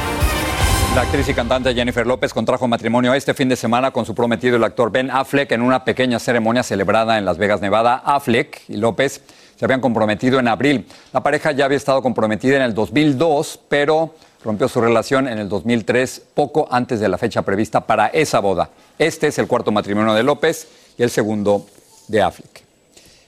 La 0.96 1.02
actriz 1.02 1.28
y 1.28 1.34
cantante 1.34 1.72
Jennifer 1.72 2.04
López 2.04 2.34
contrajo 2.34 2.66
matrimonio 2.66 3.14
este 3.14 3.32
fin 3.32 3.48
de 3.48 3.54
semana 3.54 3.92
con 3.92 4.04
su 4.04 4.12
prometido 4.12 4.56
el 4.56 4.64
actor 4.64 4.90
Ben 4.90 5.08
Affleck 5.08 5.52
en 5.52 5.62
una 5.62 5.84
pequeña 5.84 6.18
ceremonia 6.18 6.64
celebrada 6.64 7.16
en 7.16 7.24
Las 7.24 7.38
Vegas, 7.38 7.60
Nevada. 7.60 8.02
Affleck 8.04 8.62
y 8.68 8.76
López 8.76 9.22
se 9.54 9.64
habían 9.64 9.80
comprometido 9.80 10.40
en 10.40 10.48
abril. 10.48 10.84
La 11.12 11.22
pareja 11.22 11.52
ya 11.52 11.66
había 11.66 11.76
estado 11.76 12.02
comprometida 12.02 12.56
en 12.56 12.62
el 12.62 12.74
2002, 12.74 13.60
pero 13.68 14.16
rompió 14.44 14.66
su 14.66 14.80
relación 14.80 15.28
en 15.28 15.38
el 15.38 15.48
2003, 15.48 16.22
poco 16.34 16.66
antes 16.72 16.98
de 16.98 17.08
la 17.08 17.18
fecha 17.18 17.42
prevista 17.42 17.82
para 17.82 18.08
esa 18.08 18.40
boda. 18.40 18.70
Este 18.98 19.28
es 19.28 19.38
el 19.38 19.46
cuarto 19.46 19.70
matrimonio 19.70 20.12
de 20.12 20.24
López 20.24 20.66
y 20.98 21.04
el 21.04 21.10
segundo 21.10 21.64
de 22.08 22.20
Affleck. 22.20 22.71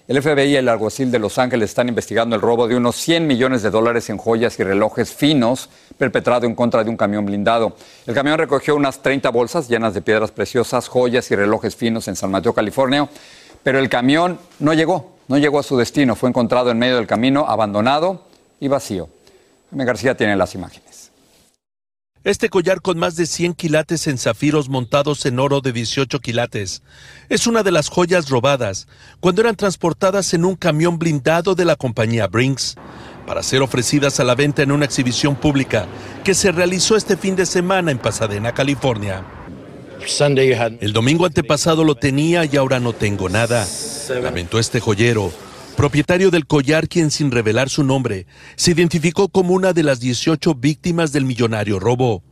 El 0.06 0.20
FBI 0.20 0.50
y 0.50 0.56
el 0.56 0.68
alguacil 0.68 1.10
de 1.10 1.18
Los 1.18 1.38
Ángeles 1.38 1.70
están 1.70 1.88
investigando 1.88 2.36
el 2.36 2.42
robo 2.42 2.68
de 2.68 2.76
unos 2.76 2.94
100 2.96 3.26
millones 3.26 3.62
de 3.62 3.70
dólares 3.70 4.10
en 4.10 4.18
joyas 4.18 4.58
y 4.60 4.62
relojes 4.62 5.14
finos 5.14 5.70
perpetrado 5.96 6.44
en 6.44 6.54
contra 6.54 6.84
de 6.84 6.90
un 6.90 6.96
camión 6.98 7.24
blindado. 7.24 7.74
El 8.06 8.14
camión 8.14 8.36
recogió 8.36 8.76
unas 8.76 9.00
30 9.00 9.30
bolsas 9.30 9.66
llenas 9.66 9.94
de 9.94 10.02
piedras 10.02 10.30
preciosas, 10.30 10.88
joyas 10.88 11.30
y 11.30 11.36
relojes 11.36 11.74
finos 11.74 12.06
en 12.08 12.16
San 12.16 12.30
Mateo, 12.30 12.52
California, 12.52 13.08
pero 13.62 13.78
el 13.78 13.88
camión 13.88 14.38
no 14.58 14.74
llegó, 14.74 15.14
no 15.28 15.38
llegó 15.38 15.58
a 15.58 15.62
su 15.62 15.78
destino. 15.78 16.14
Fue 16.16 16.28
encontrado 16.28 16.70
en 16.70 16.78
medio 16.78 16.96
del 16.96 17.06
camino, 17.06 17.46
abandonado 17.48 18.24
y 18.60 18.68
vacío. 18.68 19.08
Jaime 19.70 19.86
García 19.86 20.14
tiene 20.14 20.36
las 20.36 20.54
imágenes. 20.54 20.83
Este 22.24 22.48
collar 22.48 22.80
con 22.80 22.98
más 22.98 23.16
de 23.16 23.26
100 23.26 23.52
quilates 23.52 24.06
en 24.06 24.16
zafiros 24.16 24.70
montados 24.70 25.26
en 25.26 25.38
oro 25.38 25.60
de 25.60 25.74
18 25.74 26.20
quilates. 26.20 26.82
Es 27.28 27.46
una 27.46 27.62
de 27.62 27.70
las 27.70 27.90
joyas 27.90 28.30
robadas 28.30 28.88
cuando 29.20 29.42
eran 29.42 29.56
transportadas 29.56 30.32
en 30.32 30.46
un 30.46 30.56
camión 30.56 30.98
blindado 30.98 31.54
de 31.54 31.66
la 31.66 31.76
compañía 31.76 32.26
Brinks 32.26 32.76
para 33.26 33.42
ser 33.42 33.60
ofrecidas 33.60 34.20
a 34.20 34.24
la 34.24 34.34
venta 34.34 34.62
en 34.62 34.72
una 34.72 34.86
exhibición 34.86 35.36
pública 35.36 35.86
que 36.24 36.32
se 36.32 36.50
realizó 36.50 36.96
este 36.96 37.18
fin 37.18 37.36
de 37.36 37.44
semana 37.44 37.90
en 37.90 37.98
Pasadena, 37.98 38.52
California. 38.52 39.22
El 40.80 40.94
domingo 40.94 41.26
antepasado 41.26 41.84
lo 41.84 41.94
tenía 41.94 42.46
y 42.46 42.56
ahora 42.56 42.80
no 42.80 42.94
tengo 42.94 43.28
nada, 43.28 43.66
lamentó 44.22 44.58
este 44.58 44.80
joyero 44.80 45.30
propietario 45.74 46.30
del 46.30 46.46
collar 46.46 46.88
quien 46.88 47.10
sin 47.10 47.30
revelar 47.30 47.68
su 47.68 47.84
nombre 47.84 48.26
se 48.56 48.70
identificó 48.70 49.28
como 49.28 49.54
una 49.54 49.72
de 49.72 49.82
las 49.82 50.00
18 50.00 50.54
víctimas 50.54 51.12
del 51.12 51.24
millonario 51.24 51.78
robo. 51.78 52.22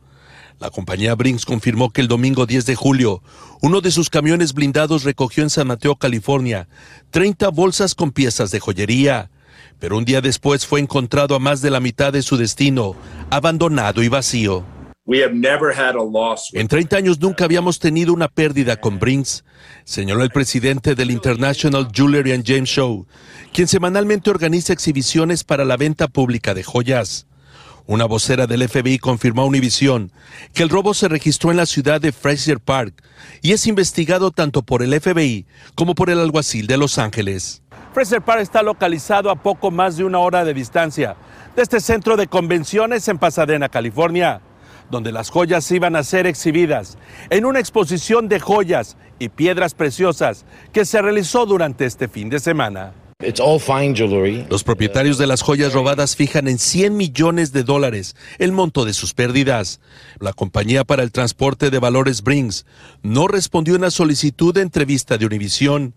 La 0.59 0.69
compañía 0.69 1.15
Brinks 1.15 1.45
confirmó 1.45 1.91
que 1.91 2.01
el 2.01 2.07
domingo 2.07 2.45
10 2.45 2.65
de 2.65 2.75
julio, 2.75 3.21
uno 3.61 3.81
de 3.81 3.91
sus 3.91 4.09
camiones 4.09 4.53
blindados 4.53 5.03
recogió 5.03 5.43
en 5.43 5.49
San 5.49 5.67
Mateo, 5.67 5.95
California, 5.95 6.67
30 7.11 7.49
bolsas 7.49 7.95
con 7.95 8.11
piezas 8.11 8.51
de 8.51 8.59
joyería, 8.59 9.29
pero 9.79 9.97
un 9.97 10.05
día 10.05 10.21
después 10.21 10.65
fue 10.65 10.79
encontrado 10.79 11.35
a 11.35 11.39
más 11.39 11.61
de 11.61 11.69
la 11.69 11.79
mitad 11.79 12.13
de 12.13 12.21
su 12.21 12.37
destino, 12.37 12.95
abandonado 13.29 14.01
y 14.03 14.07
vacío. 14.07 14.72
En 15.05 16.67
30 16.69 16.95
años 16.95 17.19
nunca 17.19 17.43
habíamos 17.43 17.79
tenido 17.79 18.13
una 18.13 18.29
pérdida 18.29 18.77
con 18.77 18.99
Brinks, 18.99 19.43
señaló 19.83 20.23
el 20.23 20.29
presidente 20.29 20.95
del 20.95 21.11
International 21.11 21.89
Jewelry 21.93 22.31
and 22.31 22.45
James 22.47 22.69
Show, 22.69 23.05
quien 23.51 23.67
semanalmente 23.67 24.29
organiza 24.29 24.71
exhibiciones 24.71 25.43
para 25.43 25.65
la 25.65 25.75
venta 25.75 26.07
pública 26.07 26.53
de 26.53 26.63
joyas. 26.63 27.27
Una 27.85 28.05
vocera 28.05 28.47
del 28.47 28.65
FBI 28.69 28.97
confirmó 28.97 29.41
a 29.41 29.45
Univision 29.45 30.13
que 30.53 30.63
el 30.63 30.69
robo 30.69 30.93
se 30.93 31.09
registró 31.09 31.51
en 31.51 31.57
la 31.57 31.65
ciudad 31.65 31.99
de 31.99 32.13
Fraser 32.13 32.61
Park 32.61 33.03
y 33.41 33.51
es 33.51 33.67
investigado 33.67 34.31
tanto 34.31 34.63
por 34.63 34.83
el 34.83 34.97
FBI 34.97 35.45
como 35.75 35.95
por 35.95 36.11
el 36.11 36.19
alguacil 36.19 36.65
de 36.65 36.77
Los 36.77 36.97
Ángeles. 36.97 37.61
Fraser 37.93 38.21
Park 38.21 38.39
está 38.39 38.63
localizado 38.63 39.29
a 39.29 39.35
poco 39.35 39.69
más 39.69 39.97
de 39.97 40.05
una 40.05 40.19
hora 40.19 40.45
de 40.45 40.53
distancia 40.53 41.17
de 41.57 41.61
este 41.61 41.81
centro 41.81 42.15
de 42.15 42.27
convenciones 42.27 43.05
en 43.09 43.17
Pasadena, 43.17 43.67
California 43.67 44.41
donde 44.93 45.11
las 45.11 45.31
joyas 45.31 45.69
iban 45.71 45.97
a 45.97 46.03
ser 46.03 46.27
exhibidas 46.27 46.97
en 47.31 47.45
una 47.45 47.59
exposición 47.59 48.29
de 48.29 48.39
joyas 48.39 48.95
y 49.19 49.29
piedras 49.29 49.73
preciosas 49.73 50.45
que 50.71 50.85
se 50.85 51.01
realizó 51.01 51.45
durante 51.45 51.85
este 51.85 52.07
fin 52.07 52.29
de 52.29 52.39
semana. 52.39 52.93
Los 54.49 54.63
propietarios 54.63 55.17
de 55.17 55.27
las 55.27 55.41
joyas 55.41 55.73
robadas 55.73 56.15
fijan 56.15 56.47
en 56.47 56.59
100 56.59 56.95
millones 56.95 57.53
de 57.53 57.63
dólares 57.63 58.15
el 58.37 58.51
monto 58.51 58.85
de 58.85 58.93
sus 58.93 59.13
pérdidas. 59.13 59.79
La 60.19 60.33
compañía 60.33 60.83
para 60.83 61.03
el 61.03 61.11
transporte 61.11 61.69
de 61.69 61.79
valores 61.79 62.21
Brings 62.21 62.65
no 63.01 63.27
respondió 63.27 63.73
a 63.73 63.77
una 63.77 63.91
solicitud 63.91 64.53
de 64.53 64.61
entrevista 64.61 65.17
de 65.17 65.25
Univision 65.25 65.95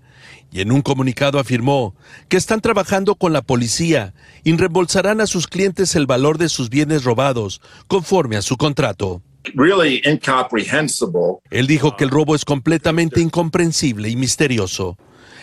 y 0.50 0.60
en 0.60 0.72
un 0.72 0.82
comunicado 0.82 1.38
afirmó 1.38 1.94
que 2.28 2.36
están 2.36 2.60
trabajando 2.60 3.14
con 3.14 3.32
la 3.32 3.42
policía 3.42 4.14
y 4.44 4.56
reembolsarán 4.56 5.20
a 5.20 5.26
sus 5.26 5.46
clientes 5.46 5.94
el 5.94 6.06
valor 6.06 6.38
de 6.38 6.48
sus 6.48 6.70
bienes 6.70 7.04
robados 7.04 7.60
conforme 7.88 8.36
a 8.36 8.42
su 8.42 8.56
contrato. 8.56 9.22
Él 11.50 11.66
dijo 11.66 11.96
que 11.96 12.04
el 12.04 12.10
robo 12.10 12.34
es 12.34 12.44
completamente 12.44 13.20
incomprensible 13.20 14.08
y 14.08 14.16
misterioso. 14.16 14.98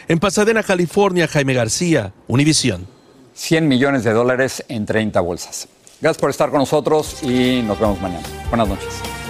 En 0.08 0.20
Pasadena, 0.20 0.64
California, 0.64 1.28
Jaime 1.28 1.54
García, 1.54 2.14
Univisión. 2.28 2.88
100 3.34 3.68
millones 3.68 4.04
de 4.04 4.12
dólares 4.12 4.64
en 4.68 4.86
30 4.86 5.20
bolsas. 5.22 5.68
Gracias 6.02 6.20
por 6.20 6.30
estar 6.30 6.50
con 6.50 6.60
nosotros 6.60 7.24
y 7.24 7.62
nos 7.62 7.80
vemos 7.80 8.02
mañana. 8.02 8.28
Buenas 8.50 8.68
noches. 8.68 9.23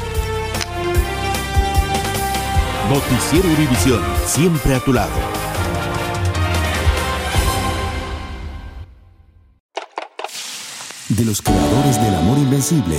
Noticiero 2.89 3.47
Univisión, 3.47 4.01
siempre 4.25 4.75
a 4.75 4.79
tu 4.81 4.91
lado. 4.91 5.09
De 11.07 11.23
los 11.23 11.41
creadores 11.41 12.01
del 12.03 12.13
amor 12.15 12.37
invencible 12.37 12.97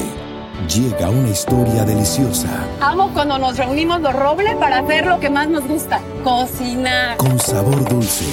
llega 0.75 1.11
una 1.11 1.29
historia 1.29 1.85
deliciosa. 1.85 2.49
Amo 2.81 3.11
cuando 3.12 3.37
nos 3.38 3.59
reunimos 3.59 4.01
los 4.01 4.14
robles 4.14 4.57
para 4.57 4.79
hacer 4.79 5.05
lo 5.05 5.20
que 5.20 5.29
más 5.29 5.49
nos 5.49 5.66
gusta, 5.68 6.01
cocinar. 6.23 7.18
Con 7.18 7.38
sabor 7.38 7.87
dulce, 7.87 8.25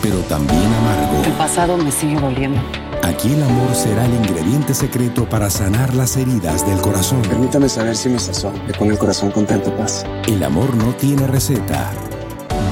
pero 0.00 0.18
también 0.28 0.62
amargo. 0.62 1.24
El 1.24 1.32
pasado 1.32 1.76
me 1.76 1.90
sigue 1.90 2.20
doliendo. 2.20 2.60
Aquí 3.02 3.32
el 3.32 3.42
amor 3.42 3.74
será 3.74 4.06
el 4.06 4.14
ingrediente 4.14 4.74
secreto 4.74 5.28
para 5.28 5.50
sanar 5.50 5.94
las 5.94 6.16
heridas 6.16 6.66
del 6.66 6.80
corazón. 6.80 7.22
Permítame 7.22 7.68
saber 7.68 7.96
si 7.96 8.08
mi 8.08 8.18
sazón 8.18 8.54
le 8.66 8.72
pone 8.74 8.92
el 8.92 8.98
corazón 8.98 9.30
contento 9.30 9.76
paz. 9.76 10.04
El 10.28 10.42
amor 10.42 10.74
no 10.76 10.94
tiene 10.94 11.26
receta. 11.26 11.92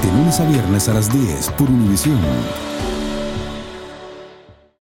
De 0.01 0.07
lunes 0.11 0.39
a 0.39 0.45
viernes 0.45 0.87
a 0.87 0.93
las 0.93 1.11
10 1.11 1.51
por 1.51 1.69
Univisión. 1.69 2.70